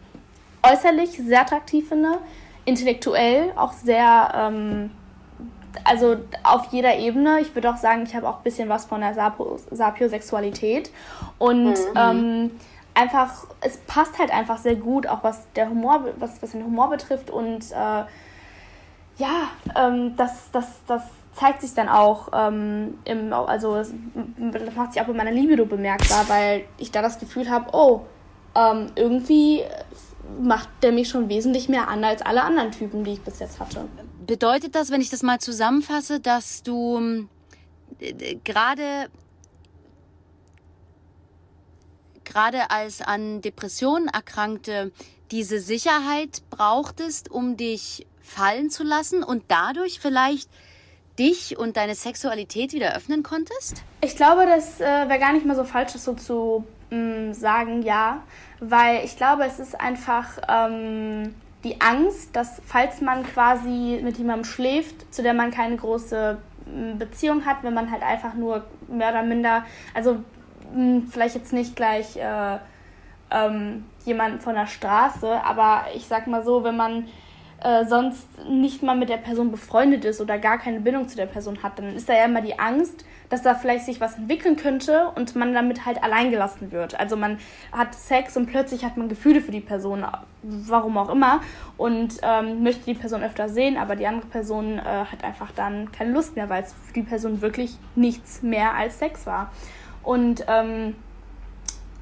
äußerlich 0.62 1.10
sehr 1.10 1.42
attraktiv 1.42 1.88
finde, 1.88 2.18
intellektuell 2.64 3.52
auch 3.56 3.72
sehr, 3.72 4.32
ähm, 4.34 4.90
also 5.84 6.16
auf 6.42 6.66
jeder 6.70 6.96
Ebene. 6.98 7.40
Ich 7.40 7.54
würde 7.54 7.70
auch 7.70 7.76
sagen, 7.76 8.02
ich 8.02 8.14
habe 8.14 8.28
auch 8.28 8.38
ein 8.38 8.42
bisschen 8.42 8.68
was 8.68 8.84
von 8.84 9.00
der 9.00 9.14
Sapiosexualität 9.70 10.90
und 11.38 11.70
mhm. 11.70 11.76
ähm, 11.96 12.50
einfach, 12.94 13.46
es 13.60 13.78
passt 13.78 14.18
halt 14.18 14.32
einfach 14.32 14.58
sehr 14.58 14.76
gut, 14.76 15.06
auch 15.06 15.22
was 15.22 15.50
der 15.54 15.70
Humor, 15.70 16.04
was, 16.16 16.42
was 16.42 16.50
den 16.52 16.64
Humor 16.64 16.90
betrifft 16.90 17.30
und 17.30 17.70
äh, 17.70 18.04
ja, 19.16 19.48
ähm, 19.76 20.16
das, 20.16 20.50
das, 20.50 20.80
das 20.86 21.02
zeigt 21.40 21.62
sich 21.62 21.72
dann 21.72 21.88
auch 21.88 22.28
ähm, 22.34 22.98
im, 23.06 23.32
also 23.32 23.76
das 23.76 23.94
macht 24.76 24.92
sich 24.92 25.00
auch 25.00 25.08
in 25.08 25.16
meiner 25.16 25.32
Libido 25.32 25.64
bemerkbar, 25.64 26.28
weil 26.28 26.64
ich 26.76 26.90
da 26.90 27.00
das 27.00 27.18
Gefühl 27.18 27.48
habe, 27.48 27.70
oh, 27.72 28.02
ähm, 28.54 28.92
irgendwie 28.94 29.62
macht 30.38 30.68
der 30.82 30.92
mich 30.92 31.08
schon 31.08 31.30
wesentlich 31.30 31.70
mehr 31.70 31.88
an 31.88 32.04
als 32.04 32.20
alle 32.20 32.42
anderen 32.42 32.72
Typen, 32.72 33.04
die 33.04 33.14
ich 33.14 33.22
bis 33.22 33.38
jetzt 33.38 33.58
hatte. 33.58 33.88
Bedeutet 34.26 34.74
das, 34.74 34.90
wenn 34.90 35.00
ich 35.00 35.08
das 35.08 35.22
mal 35.22 35.40
zusammenfasse, 35.40 36.20
dass 36.20 36.62
du 36.62 37.26
äh, 38.00 38.36
gerade 38.44 39.08
gerade 42.24 42.70
als 42.70 43.00
an 43.00 43.40
Depressionen 43.40 44.08
erkrankte 44.08 44.92
diese 45.30 45.58
Sicherheit 45.58 46.42
brauchtest, 46.50 47.30
um 47.30 47.56
dich 47.56 48.06
fallen 48.20 48.68
zu 48.68 48.84
lassen 48.84 49.24
und 49.24 49.44
dadurch 49.48 50.00
vielleicht 50.00 50.50
dich 51.18 51.58
und 51.58 51.76
deine 51.76 51.94
Sexualität 51.94 52.72
wieder 52.72 52.94
öffnen 52.94 53.22
konntest? 53.22 53.82
Ich 54.00 54.16
glaube, 54.16 54.46
das 54.46 54.80
äh, 54.80 54.84
wäre 54.84 55.18
gar 55.18 55.32
nicht 55.32 55.46
mal 55.46 55.56
so 55.56 55.64
falsch, 55.64 55.92
das 55.92 56.04
so 56.04 56.14
zu 56.14 56.64
mh, 56.90 56.96
mm, 56.96 57.32
sagen, 57.34 57.82
ja, 57.82 58.22
weil 58.60 59.04
ich 59.04 59.16
glaube, 59.16 59.44
es 59.44 59.58
ist 59.58 59.80
einfach 59.80 60.38
ähm, 60.48 61.34
die 61.64 61.80
Angst, 61.80 62.34
dass 62.34 62.60
falls 62.66 63.00
man 63.00 63.24
quasi 63.24 64.00
mit 64.02 64.18
jemandem 64.18 64.44
schläft, 64.44 65.12
zu 65.14 65.22
der 65.22 65.34
man 65.34 65.50
keine 65.50 65.76
große 65.76 66.38
mm, 66.66 66.98
Beziehung 66.98 67.44
hat, 67.44 67.62
wenn 67.62 67.74
man 67.74 67.90
halt 67.90 68.02
einfach 68.02 68.34
nur 68.34 68.64
mehr 68.88 69.10
oder 69.10 69.22
minder, 69.22 69.64
also 69.94 70.18
hm, 70.72 71.08
vielleicht 71.10 71.34
jetzt 71.34 71.52
nicht 71.52 71.76
gleich 71.76 72.16
äh, 72.16 72.58
ähm, 73.30 73.84
jemanden 74.04 74.40
von 74.40 74.54
der 74.54 74.66
Straße, 74.66 75.44
aber 75.44 75.84
ich 75.94 76.06
sag 76.06 76.26
mal 76.26 76.44
so, 76.44 76.64
wenn 76.64 76.76
man 76.76 77.08
äh, 77.62 77.84
sonst 77.84 78.26
nicht 78.48 78.82
mal 78.82 78.96
mit 78.96 79.08
der 79.08 79.18
Person 79.18 79.50
befreundet 79.50 80.04
ist 80.04 80.20
oder 80.20 80.38
gar 80.38 80.58
keine 80.58 80.80
Bindung 80.80 81.08
zu 81.08 81.16
der 81.16 81.26
Person 81.26 81.62
hat, 81.62 81.78
dann 81.78 81.94
ist 81.94 82.08
da 82.08 82.14
ja 82.14 82.24
immer 82.24 82.40
die 82.40 82.58
Angst, 82.58 83.04
dass 83.28 83.42
da 83.42 83.54
vielleicht 83.54 83.84
sich 83.84 84.00
was 84.00 84.16
entwickeln 84.16 84.56
könnte 84.56 85.08
und 85.14 85.36
man 85.36 85.54
damit 85.54 85.86
halt 85.86 86.02
alleingelassen 86.02 86.72
wird. 86.72 86.98
Also 86.98 87.16
man 87.16 87.38
hat 87.70 87.94
Sex 87.94 88.36
und 88.36 88.46
plötzlich 88.46 88.84
hat 88.84 88.96
man 88.96 89.08
Gefühle 89.08 89.40
für 89.40 89.52
die 89.52 89.60
Person, 89.60 90.04
warum 90.42 90.98
auch 90.98 91.10
immer, 91.10 91.40
und 91.76 92.14
ähm, 92.22 92.62
möchte 92.62 92.84
die 92.86 92.94
Person 92.94 93.22
öfter 93.22 93.48
sehen, 93.48 93.76
aber 93.76 93.94
die 93.94 94.06
andere 94.06 94.26
Person 94.26 94.78
äh, 94.78 94.82
hat 94.82 95.22
einfach 95.22 95.52
dann 95.52 95.92
keine 95.92 96.12
Lust 96.12 96.36
mehr, 96.36 96.48
weil 96.48 96.64
es 96.64 96.72
für 96.72 96.94
die 96.94 97.02
Person 97.02 97.40
wirklich 97.40 97.76
nichts 97.94 98.42
mehr 98.42 98.74
als 98.74 98.98
Sex 98.98 99.26
war. 99.26 99.52
Und 100.02 100.44
ähm, 100.48 100.96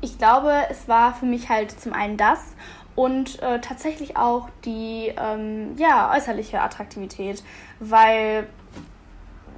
ich 0.01 0.18
glaube, 0.18 0.53
es 0.71 0.88
war 0.88 1.14
für 1.14 1.27
mich 1.27 1.49
halt 1.49 1.73
zum 1.73 1.92
einen 1.92 2.16
das 2.16 2.55
und 2.99 3.41
äh, 3.43 3.61
tatsächlich 3.61 4.17
auch 4.17 4.49
die 4.65 5.15
ähm, 5.17 5.77
ja, 5.77 6.13
äußerliche 6.13 6.61
Attraktivität, 6.61 7.45
weil 7.79 8.49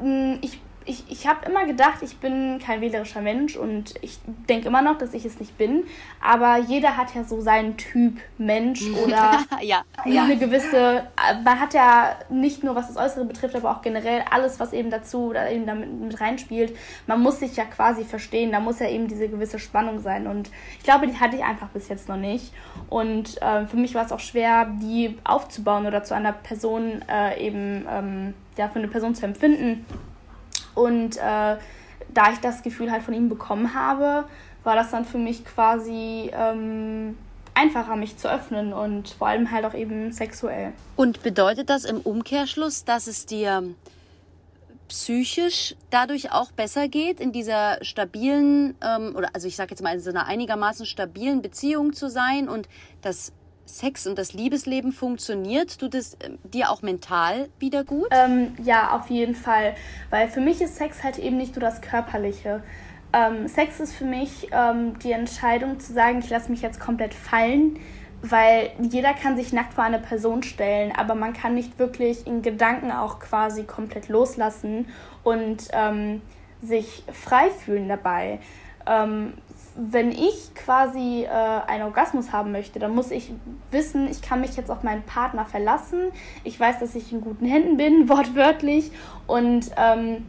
mh, 0.03 0.35
hm, 0.35 0.39
ich 0.43 0.61
ich, 0.91 1.05
ich 1.09 1.27
habe 1.29 1.47
immer 1.47 1.67
gedacht, 1.67 2.03
ich 2.03 2.17
bin 2.19 2.59
kein 2.59 2.81
wählerischer 2.81 3.21
Mensch 3.21 3.57
und 3.57 3.95
ich 4.03 4.19
denke 4.49 4.67
immer 4.67 4.83
noch, 4.83 4.99
dass 4.99 5.15
ich 5.15 5.25
es 5.25 5.39
nicht 5.39 5.57
bin. 5.57 5.85
Aber 6.21 6.59
jeder 6.59 6.97
hat 6.97 7.15
ja 7.15 7.23
so 7.23 7.41
seinen 7.41 7.77
Typ 7.77 8.19
Mensch 8.39 8.83
oder 9.05 9.39
ja, 9.63 9.83
ja. 10.05 10.25
eine 10.25 10.37
gewisse. 10.37 11.05
Man 11.45 11.61
hat 11.61 11.75
ja 11.75 12.17
nicht 12.29 12.65
nur 12.65 12.75
was 12.75 12.89
das 12.89 12.97
Äußere 12.97 13.25
betrifft, 13.25 13.55
aber 13.55 13.71
auch 13.71 13.83
generell 13.83 14.25
alles, 14.31 14.59
was 14.59 14.73
eben 14.73 14.91
dazu 14.91 15.29
oder 15.29 15.51
eben 15.51 15.65
damit 15.65 15.93
mit 15.93 16.21
reinspielt. 16.21 16.77
Man 17.07 17.21
muss 17.21 17.39
sich 17.39 17.57
ja 17.57 17.65
quasi 17.65 18.05
verstehen. 18.05 18.51
Da 18.51 18.59
muss 18.59 18.81
ja 18.81 18.89
eben 18.89 19.07
diese 19.07 19.29
gewisse 19.29 19.61
Spannung 19.61 20.01
sein. 20.01 20.27
Und 20.27 20.51
ich 20.79 20.85
glaube, 20.85 21.07
die 21.07 21.19
hatte 21.19 21.37
ich 21.37 21.45
einfach 21.45 21.69
bis 21.69 21.89
jetzt 21.89 22.09
noch 22.09 22.17
nicht. 22.17 22.53
Und 22.89 23.41
äh, 23.41 23.65
für 23.67 23.77
mich 23.77 23.95
war 23.95 24.05
es 24.05 24.13
auch 24.13 24.21
schwer, 24.21 24.67
die 24.83 25.17
aufzubauen 25.23 25.87
oder 25.87 26.03
zu 26.03 26.15
einer 26.15 26.33
Person 26.33 27.05
äh, 27.09 27.41
eben 27.41 27.87
ähm, 27.89 28.35
ja, 28.59 28.69
für 28.69 28.81
eine 28.81 28.89
Person 28.89 29.15
zu 29.15 29.25
empfinden. 29.25 29.87
Und 30.75 31.17
äh, 31.17 31.21
da 31.21 32.33
ich 32.33 32.39
das 32.41 32.63
Gefühl 32.63 32.91
halt 32.91 33.03
von 33.03 33.15
ihm 33.15 33.29
bekommen 33.29 33.75
habe, 33.75 34.25
war 34.65 34.77
das 34.77 34.91
dann 34.91 35.05
für 35.05 35.19
mich 35.19 35.45
quasi 35.45 36.31
ähm, 36.35 37.17
einfacher, 37.55 37.97
mich 37.97 38.17
zu 38.17 38.31
öffnen 38.31 38.73
und 38.73 39.09
vor 39.11 39.29
allem 39.29 39.51
halt 39.51 39.65
auch 39.65 39.75
eben 39.75 40.13
sexuell. 40.13 40.73
Und 40.97 41.23
bedeutet 41.23 41.71
das 41.71 41.85
im 41.85 42.01
Umkehrschluss, 42.01 42.85
dass 42.85 43.07
es 43.07 43.27
dir 43.27 43.63
psychisch 44.89 45.77
dadurch 45.91 46.33
auch 46.33 46.51
besser 46.51 46.89
geht, 46.89 47.21
in 47.21 47.33
dieser 47.33 47.79
stabilen, 47.83 48.75
ähm, 48.83 49.15
oder 49.15 49.31
also 49.35 49.47
ich 49.47 49.57
sage 49.57 49.71
jetzt 49.71 49.83
mal, 49.83 49.95
in 49.95 50.01
so 50.01 50.11
einer 50.11 50.27
einigermaßen 50.27 50.85
stabilen 50.85 51.43
Beziehung 51.43 51.93
zu 51.93 52.11
sein 52.11 52.49
und 52.49 52.69
das 53.01 53.33
Sex 53.79 54.07
und 54.07 54.19
das 54.19 54.33
Liebesleben 54.33 54.93
funktioniert? 54.93 55.79
Tut 55.79 55.95
es 55.95 56.17
ähm, 56.21 56.39
dir 56.45 56.71
auch 56.71 56.83
mental 56.83 57.49
wieder 57.59 57.85
gut? 57.85 58.09
Ähm, 58.11 58.55
ja, 58.63 58.97
auf 58.97 59.09
jeden 59.11 59.35
Fall. 59.35 59.75
Weil 60.11 60.29
für 60.29 60.41
mich 60.41 60.61
ist 60.61 60.77
Sex 60.77 61.03
halt 61.03 61.19
eben 61.19 61.37
nicht 61.37 61.57
nur 61.57 61.63
das 61.63 61.81
Körperliche. 61.81 62.63
Ähm, 63.13 63.49
Sex 63.49 63.81
ist 63.81 63.95
für 63.95 64.05
mich 64.05 64.49
ähm, 64.53 64.99
die 65.01 65.13
Entscheidung 65.13 65.81
zu 65.81 65.93
sagen, 65.93 66.21
ich 66.21 66.31
lasse 66.31 66.51
mich 66.51 66.63
jetzt 66.63 66.79
komplett 66.79 67.15
fallen, 67.15 67.79
weil 68.23 68.71
jeder 68.81 69.15
kann 69.15 69.37
sich 69.37 69.53
nackt 69.53 69.75
vor 69.75 69.85
eine 69.85 69.99
Person 69.99 70.43
stellen, 70.43 70.93
aber 70.97 71.15
man 71.15 71.33
kann 71.33 71.55
nicht 71.55 71.79
wirklich 71.79 72.27
in 72.27 72.43
Gedanken 72.43 72.93
auch 72.93 73.19
quasi 73.19 73.65
komplett 73.65 74.09
loslassen 74.09 74.87
und 75.25 75.69
ähm, 75.73 76.23
sich 76.63 77.03
frei 77.13 77.51
fühlen 77.51 77.89
dabei. 77.89 78.39
Wenn 79.77 80.11
ich 80.11 80.55
quasi 80.55 81.25
äh, 81.25 81.29
einen 81.29 81.85
Orgasmus 81.85 82.33
haben 82.33 82.53
möchte, 82.53 82.79
dann 82.79 82.95
muss 82.95 83.11
ich 83.11 83.33
wissen, 83.71 84.09
ich 84.09 84.23
kann 84.23 84.41
mich 84.41 84.57
jetzt 84.57 84.71
auf 84.71 84.83
meinen 84.83 85.03
Partner 85.03 85.45
verlassen. 85.45 86.11
Ich 86.45 86.59
weiß, 86.59 86.81
dass 86.81 86.95
ich 86.95 87.13
in 87.13 87.21
guten 87.21 87.47
Händen 87.47 87.77
bin, 87.77 88.09
wortwörtlich. 88.09 88.91
Und 89.27 89.71
ähm, 89.77 90.27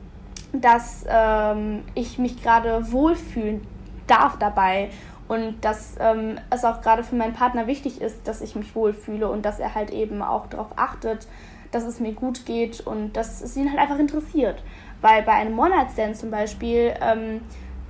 dass 0.54 1.06
ähm, 1.08 1.84
ich 1.96 2.18
mich 2.18 2.42
gerade 2.42 2.92
wohlfühlen 2.92 3.62
darf 4.08 4.38
dabei. 4.38 4.90
Und 5.28 5.64
dass 5.64 5.96
ähm, 6.00 6.40
es 6.50 6.66
auch 6.66 6.82
gerade 6.82 7.04
für 7.04 7.16
meinen 7.16 7.34
Partner 7.34 7.66
wichtig 7.66 8.02
ist, 8.02 8.28
dass 8.28 8.42
ich 8.42 8.56
mich 8.56 8.76
wohlfühle 8.76 9.30
und 9.30 9.46
dass 9.46 9.60
er 9.60 9.76
halt 9.76 9.92
eben 9.92 10.22
auch 10.22 10.48
darauf 10.48 10.68
achtet, 10.76 11.26
dass 11.72 11.86
es 11.86 12.02
mir 12.02 12.12
gut 12.12 12.46
geht 12.46 12.82
und 12.82 13.16
dass 13.16 13.42
es 13.42 13.56
ihn 13.56 13.70
halt 13.70 13.80
einfach 13.80 13.98
interessiert. 13.98 14.62
Weil 15.00 15.24
bei 15.24 15.32
einem 15.32 15.58
One-Night-Stand 15.58 16.18
zum 16.18 16.32
Beispiel 16.32 16.94
ähm, 17.02 17.42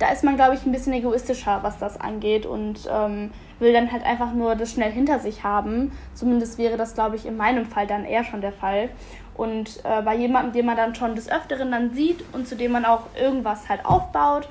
da 0.02 0.10
ist 0.10 0.24
man, 0.24 0.34
glaube 0.34 0.56
ich, 0.56 0.66
ein 0.66 0.72
bisschen 0.72 0.92
egoistischer, 0.94 1.60
was 1.62 1.78
das 1.78 2.00
angeht 2.00 2.44
und 2.44 2.90
ähm, 2.92 3.30
will 3.60 3.72
dann 3.72 3.92
halt 3.92 4.04
einfach 4.04 4.32
nur 4.32 4.56
das 4.56 4.72
schnell 4.72 4.90
hinter 4.90 5.20
sich 5.20 5.44
haben. 5.44 5.92
Zumindest 6.12 6.58
wäre 6.58 6.76
das, 6.76 6.94
glaube 6.94 7.14
ich, 7.14 7.24
in 7.24 7.36
meinem 7.36 7.66
Fall 7.66 7.86
dann 7.86 8.04
eher 8.04 8.24
schon 8.24 8.40
der 8.40 8.50
Fall. 8.50 8.88
Und 9.36 9.80
äh, 9.84 10.02
bei 10.02 10.16
jemandem, 10.16 10.54
den 10.54 10.66
man 10.66 10.76
dann 10.76 10.96
schon 10.96 11.14
des 11.14 11.30
Öfteren 11.30 11.70
dann 11.70 11.94
sieht 11.94 12.24
und 12.32 12.48
zu 12.48 12.56
dem 12.56 12.72
man 12.72 12.84
auch 12.84 13.02
irgendwas 13.16 13.68
halt 13.68 13.86
aufbaut, 13.86 14.48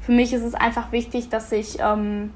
für 0.00 0.10
mich 0.10 0.32
ist 0.32 0.42
es 0.42 0.54
einfach 0.54 0.90
wichtig, 0.90 1.28
dass 1.28 1.52
ich 1.52 1.78
ähm, 1.78 2.32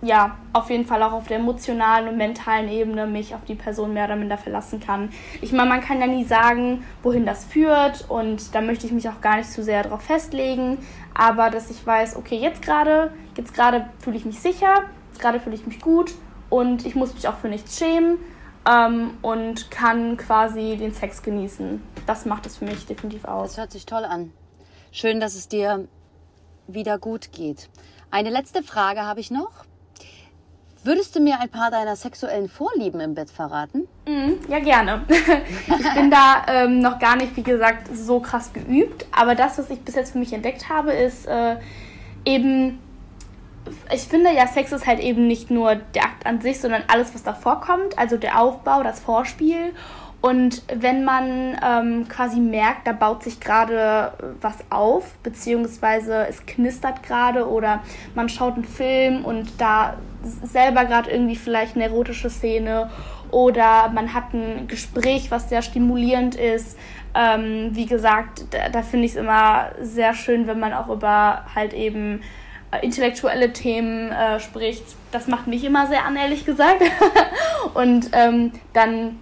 ja, 0.00 0.36
auf 0.52 0.70
jeden 0.70 0.86
Fall 0.86 1.02
auch 1.02 1.12
auf 1.12 1.26
der 1.26 1.38
emotionalen 1.38 2.08
und 2.08 2.16
mentalen 2.16 2.68
Ebene 2.68 3.06
mich 3.06 3.34
auf 3.34 3.44
die 3.44 3.56
Person 3.56 3.94
mehr 3.94 4.04
oder 4.04 4.16
minder 4.16 4.38
verlassen 4.38 4.78
kann. 4.78 5.10
Ich 5.40 5.52
meine, 5.52 5.68
man 5.68 5.80
kann 5.80 6.00
ja 6.00 6.06
nie 6.06 6.24
sagen, 6.24 6.84
wohin 7.02 7.26
das 7.26 7.44
führt 7.44 8.08
und 8.08 8.54
da 8.54 8.60
möchte 8.60 8.86
ich 8.86 8.92
mich 8.92 9.08
auch 9.08 9.20
gar 9.20 9.36
nicht 9.38 9.50
zu 9.50 9.62
sehr 9.62 9.82
darauf 9.82 10.02
festlegen, 10.02 10.78
aber 11.14 11.50
dass 11.50 11.70
ich 11.70 11.84
weiß, 11.84 12.16
okay, 12.16 12.36
jetzt 12.36 12.62
gerade, 12.62 13.12
jetzt 13.36 13.54
gerade 13.54 13.88
fühle 13.98 14.16
ich 14.16 14.24
mich 14.24 14.38
sicher, 14.38 14.84
jetzt 15.10 15.20
gerade 15.20 15.40
fühle 15.40 15.56
ich 15.56 15.66
mich 15.66 15.80
gut 15.80 16.12
und 16.48 16.86
ich 16.86 16.94
muss 16.94 17.14
mich 17.14 17.26
auch 17.26 17.36
für 17.36 17.48
nichts 17.48 17.76
schämen 17.78 18.18
ähm, 18.70 19.10
und 19.22 19.70
kann 19.72 20.16
quasi 20.16 20.76
den 20.76 20.92
Sex 20.92 21.22
genießen. 21.22 21.82
Das 22.06 22.24
macht 22.24 22.46
es 22.46 22.58
für 22.58 22.66
mich 22.66 22.86
definitiv 22.86 23.24
aus. 23.24 23.50
Das 23.50 23.58
hört 23.58 23.72
sich 23.72 23.84
toll 23.84 24.04
an. 24.04 24.32
Schön, 24.92 25.18
dass 25.18 25.34
es 25.34 25.48
dir 25.48 25.88
wieder 26.68 26.98
gut 26.98 27.32
geht. 27.32 27.68
Eine 28.10 28.30
letzte 28.30 28.62
Frage 28.62 29.02
habe 29.02 29.20
ich 29.20 29.30
noch. 29.30 29.50
Würdest 30.84 31.16
du 31.16 31.20
mir 31.20 31.40
ein 31.40 31.48
paar 31.48 31.70
deiner 31.70 31.96
sexuellen 31.96 32.48
Vorlieben 32.48 33.00
im 33.00 33.14
Bett 33.14 33.30
verraten? 33.30 33.88
Mhm, 34.06 34.38
ja, 34.48 34.60
gerne. 34.60 35.02
ich 35.08 35.94
bin 35.94 36.10
da 36.10 36.44
ähm, 36.46 36.80
noch 36.80 36.98
gar 36.98 37.16
nicht, 37.16 37.36
wie 37.36 37.42
gesagt, 37.42 37.88
so 37.92 38.20
krass 38.20 38.52
geübt. 38.52 39.06
Aber 39.10 39.34
das, 39.34 39.58
was 39.58 39.70
ich 39.70 39.80
bis 39.80 39.96
jetzt 39.96 40.12
für 40.12 40.18
mich 40.18 40.32
entdeckt 40.32 40.68
habe, 40.68 40.92
ist 40.92 41.26
äh, 41.26 41.56
eben, 42.24 42.78
ich 43.92 44.02
finde 44.02 44.32
ja, 44.32 44.46
Sex 44.46 44.72
ist 44.72 44.86
halt 44.86 45.00
eben 45.00 45.26
nicht 45.26 45.50
nur 45.50 45.74
der 45.74 46.04
Akt 46.04 46.26
an 46.26 46.40
sich, 46.40 46.60
sondern 46.60 46.84
alles, 46.86 47.12
was 47.12 47.24
davor 47.24 47.60
kommt. 47.60 47.98
Also 47.98 48.16
der 48.16 48.40
Aufbau, 48.40 48.82
das 48.82 49.00
Vorspiel 49.00 49.74
und 50.20 50.62
wenn 50.74 51.04
man 51.04 51.56
ähm, 51.64 52.08
quasi 52.08 52.40
merkt, 52.40 52.86
da 52.86 52.92
baut 52.92 53.22
sich 53.22 53.38
gerade 53.38 54.12
was 54.40 54.56
auf, 54.68 55.16
beziehungsweise 55.22 56.26
es 56.28 56.44
knistert 56.44 57.04
gerade 57.04 57.48
oder 57.48 57.84
man 58.16 58.28
schaut 58.28 58.54
einen 58.54 58.64
Film 58.64 59.24
und 59.24 59.60
da 59.60 59.94
selber 60.42 60.86
gerade 60.86 61.10
irgendwie 61.10 61.36
vielleicht 61.36 61.76
eine 61.76 61.84
erotische 61.84 62.30
Szene 62.30 62.90
oder 63.30 63.90
man 63.90 64.12
hat 64.12 64.34
ein 64.34 64.66
Gespräch, 64.66 65.30
was 65.30 65.48
sehr 65.48 65.62
stimulierend 65.62 66.34
ist. 66.34 66.76
Ähm, 67.14 67.70
wie 67.72 67.86
gesagt, 67.86 68.46
da, 68.50 68.70
da 68.70 68.82
finde 68.82 69.06
ich 69.06 69.12
es 69.12 69.16
immer 69.16 69.70
sehr 69.80 70.14
schön, 70.14 70.48
wenn 70.48 70.58
man 70.58 70.72
auch 70.72 70.88
über 70.88 71.44
halt 71.54 71.72
eben 71.74 72.22
äh, 72.72 72.84
intellektuelle 72.84 73.52
Themen 73.52 74.10
äh, 74.10 74.40
spricht. 74.40 74.84
Das 75.12 75.28
macht 75.28 75.46
mich 75.46 75.62
immer 75.62 75.86
sehr 75.86 76.04
an, 76.04 76.16
ehrlich 76.16 76.44
gesagt. 76.44 76.82
und 77.74 78.10
ähm, 78.12 78.52
dann 78.72 79.16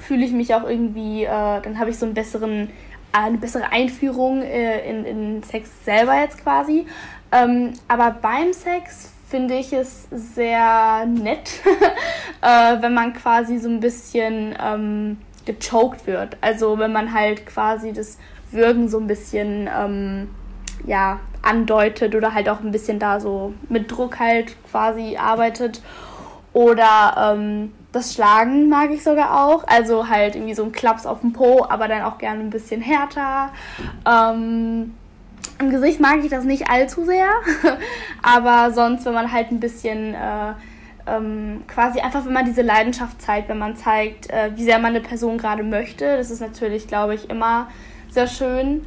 fühle 0.00 0.24
ich 0.24 0.32
mich 0.32 0.54
auch 0.54 0.68
irgendwie, 0.68 1.24
äh, 1.24 1.28
dann 1.28 1.78
habe 1.78 1.90
ich 1.90 1.98
so 1.98 2.06
einen 2.06 2.14
besseren, 2.14 2.70
eine 3.12 3.38
bessere 3.38 3.72
Einführung 3.72 4.42
äh, 4.42 4.88
in, 4.88 5.04
in 5.04 5.42
Sex 5.42 5.84
selber 5.84 6.18
jetzt 6.20 6.42
quasi. 6.42 6.86
Ähm, 7.32 7.72
aber 7.88 8.10
beim 8.10 8.52
Sex 8.52 9.12
finde 9.28 9.54
ich 9.54 9.72
es 9.72 10.08
sehr 10.10 11.04
nett, 11.06 11.60
äh, 12.40 12.80
wenn 12.80 12.94
man 12.94 13.12
quasi 13.12 13.58
so 13.58 13.68
ein 13.68 13.80
bisschen 13.80 14.54
ähm, 14.62 15.18
gechoked 15.44 16.06
wird. 16.06 16.36
Also 16.40 16.78
wenn 16.78 16.92
man 16.92 17.12
halt 17.12 17.46
quasi 17.46 17.92
das 17.92 18.18
Würgen 18.50 18.88
so 18.88 18.98
ein 18.98 19.06
bisschen 19.06 19.68
ähm, 19.74 20.30
ja, 20.86 21.20
andeutet 21.42 22.14
oder 22.14 22.32
halt 22.34 22.48
auch 22.48 22.60
ein 22.60 22.70
bisschen 22.70 22.98
da 22.98 23.20
so 23.20 23.52
mit 23.68 23.90
Druck 23.90 24.18
halt 24.18 24.56
quasi 24.70 25.16
arbeitet. 25.16 25.82
Oder 26.52 27.34
ähm, 27.34 27.72
das 27.92 28.14
Schlagen 28.14 28.68
mag 28.68 28.90
ich 28.90 29.02
sogar 29.02 29.44
auch. 29.46 29.64
Also 29.66 30.08
halt 30.08 30.36
irgendwie 30.36 30.54
so 30.54 30.64
ein 30.64 30.72
Klaps 30.72 31.06
auf 31.06 31.20
dem 31.20 31.32
Po, 31.32 31.64
aber 31.68 31.88
dann 31.88 32.02
auch 32.02 32.18
gerne 32.18 32.40
ein 32.40 32.50
bisschen 32.50 32.80
härter. 32.80 33.50
Ähm, 34.06 34.94
Im 35.58 35.70
Gesicht 35.70 36.00
mag 36.00 36.18
ich 36.22 36.30
das 36.30 36.44
nicht 36.44 36.70
allzu 36.70 37.04
sehr. 37.04 37.28
aber 38.22 38.72
sonst, 38.72 39.04
wenn 39.06 39.14
man 39.14 39.32
halt 39.32 39.50
ein 39.50 39.60
bisschen 39.60 40.14
äh, 40.14 40.52
ähm, 41.06 41.62
quasi 41.66 42.00
einfach, 42.00 42.24
wenn 42.26 42.32
man 42.32 42.44
diese 42.44 42.62
Leidenschaft 42.62 43.22
zeigt, 43.22 43.48
wenn 43.48 43.58
man 43.58 43.76
zeigt, 43.76 44.30
äh, 44.30 44.50
wie 44.54 44.64
sehr 44.64 44.78
man 44.78 44.94
eine 44.94 45.00
Person 45.00 45.38
gerade 45.38 45.62
möchte, 45.62 46.16
das 46.16 46.30
ist 46.30 46.40
natürlich, 46.40 46.86
glaube 46.86 47.14
ich, 47.14 47.30
immer 47.30 47.68
sehr 48.10 48.26
schön. 48.26 48.86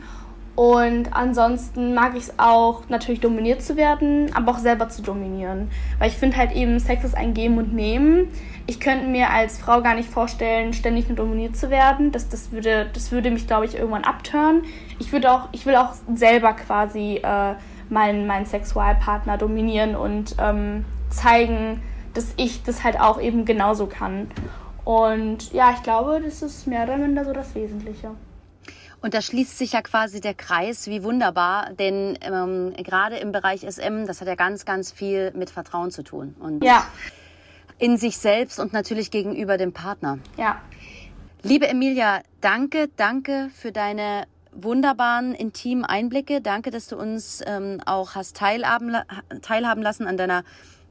Und 0.55 1.13
ansonsten 1.13 1.93
mag 1.93 2.15
ich 2.15 2.23
es 2.23 2.33
auch, 2.37 2.83
natürlich 2.89 3.21
dominiert 3.21 3.61
zu 3.61 3.77
werden, 3.77 4.29
aber 4.35 4.51
auch 4.51 4.57
selber 4.59 4.89
zu 4.89 5.01
dominieren. 5.01 5.71
Weil 5.97 6.09
ich 6.09 6.17
finde 6.17 6.37
halt 6.37 6.51
eben, 6.51 6.77
Sex 6.79 7.05
ist 7.05 7.15
ein 7.15 7.33
Geben 7.33 7.57
und 7.57 7.73
Nehmen. 7.73 8.27
Ich 8.67 8.79
könnte 8.79 9.07
mir 9.07 9.29
als 9.29 9.57
Frau 9.57 9.81
gar 9.81 9.95
nicht 9.95 10.09
vorstellen, 10.09 10.73
ständig 10.73 11.07
nur 11.07 11.15
dominiert 11.15 11.55
zu 11.55 11.69
werden. 11.69 12.11
Das, 12.11 12.27
das, 12.27 12.51
würde, 12.51 12.89
das 12.93 13.11
würde 13.11 13.31
mich, 13.31 13.47
glaube 13.47 13.65
ich, 13.65 13.75
irgendwann 13.75 14.03
abtören. 14.03 14.63
Ich, 14.99 15.11
würde 15.13 15.31
auch, 15.31 15.47
ich 15.53 15.65
will 15.65 15.75
auch 15.77 15.93
selber 16.13 16.53
quasi 16.53 17.21
äh, 17.23 17.55
meinen, 17.89 18.27
meinen 18.27 18.45
Sexualpartner 18.45 19.37
dominieren 19.37 19.95
und 19.95 20.35
ähm, 20.37 20.85
zeigen, 21.09 21.81
dass 22.13 22.33
ich 22.35 22.63
das 22.63 22.83
halt 22.83 22.99
auch 22.99 23.21
eben 23.21 23.45
genauso 23.45 23.87
kann. 23.87 24.29
Und 24.83 25.53
ja, 25.53 25.71
ich 25.71 25.81
glaube, 25.81 26.19
das 26.21 26.41
ist 26.41 26.67
mehr 26.67 26.83
oder 26.83 26.97
minder 26.97 27.23
so 27.23 27.31
das 27.31 27.55
Wesentliche. 27.55 28.11
Und 29.01 29.15
da 29.15 29.21
schließt 29.21 29.57
sich 29.57 29.73
ja 29.73 29.81
quasi 29.81 30.21
der 30.21 30.35
Kreis, 30.35 30.87
wie 30.87 31.03
wunderbar, 31.03 31.73
denn 31.73 32.17
ähm, 32.21 32.73
gerade 32.77 33.17
im 33.17 33.31
Bereich 33.31 33.61
SM, 33.61 34.05
das 34.05 34.21
hat 34.21 34.27
ja 34.27 34.35
ganz, 34.35 34.63
ganz 34.63 34.91
viel 34.91 35.31
mit 35.35 35.49
Vertrauen 35.49 35.89
zu 35.89 36.03
tun. 36.03 36.35
Und 36.39 36.63
ja. 36.63 36.85
in 37.79 37.97
sich 37.97 38.17
selbst 38.17 38.59
und 38.59 38.73
natürlich 38.73 39.09
gegenüber 39.09 39.57
dem 39.57 39.73
Partner. 39.73 40.19
Ja. 40.37 40.61
Liebe 41.41 41.67
Emilia, 41.67 42.21
danke, 42.41 42.89
danke 42.95 43.49
für 43.55 43.71
deine 43.71 44.25
wunderbaren, 44.51 45.33
intimen 45.33 45.85
Einblicke. 45.85 46.41
Danke, 46.41 46.69
dass 46.69 46.87
du 46.87 46.97
uns 46.97 47.41
ähm, 47.47 47.81
auch 47.85 48.13
hast 48.13 48.37
teilhaben, 48.37 48.95
teilhaben 49.41 49.81
lassen 49.81 50.05
an 50.05 50.17
deiner 50.17 50.43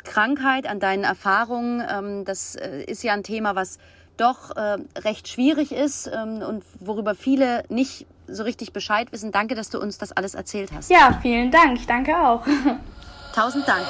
Krankheit, 0.03 0.67
an 0.67 0.81
deinen 0.81 1.05
Erfahrungen. 1.05 1.85
Ähm, 1.89 2.25
das 2.25 2.57
äh, 2.57 2.83
ist 2.85 3.05
ja 3.05 3.13
ein 3.13 3.23
Thema, 3.23 3.55
was 3.55 3.79
doch 4.21 4.55
äh, 4.57 4.79
recht 4.99 5.29
schwierig 5.29 5.73
ist 5.73 6.07
ähm, 6.13 6.43
und 6.43 6.65
worüber 6.79 7.15
viele 7.15 7.65
nicht 7.69 8.07
so 8.29 8.43
richtig 8.43 8.73
Bescheid 8.73 9.11
wissen. 9.13 9.33
Danke, 9.33 9.55
dass 9.55 9.71
du 9.71 9.81
uns 9.81 9.99
das 9.99 10.13
alles 10.13 10.35
erzählt 10.35 10.71
hast. 10.73 10.91
Ja, 10.91 11.19
vielen 11.23 11.51
Dank. 11.51 11.79
Ich 11.79 11.87
danke 11.87 12.13
auch. 12.17 12.43
Tausend 13.35 13.67
Dank. 13.69 13.87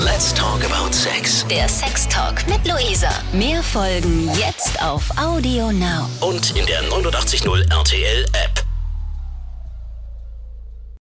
Let's 0.00 0.34
talk 0.34 0.62
about 0.64 0.92
sex. 0.92 1.46
Der 1.48 1.68
Sex 1.68 2.06
Talk 2.08 2.46
mit 2.48 2.66
Luisa. 2.66 3.08
Mehr 3.32 3.62
Folgen 3.62 4.30
jetzt 4.34 4.82
auf 4.82 5.04
Audio 5.18 5.72
Now. 5.72 6.06
Und 6.20 6.54
in 6.56 6.66
der 6.66 6.82
89.0 6.84 7.72
RTL 7.72 8.24
App. 8.34 8.57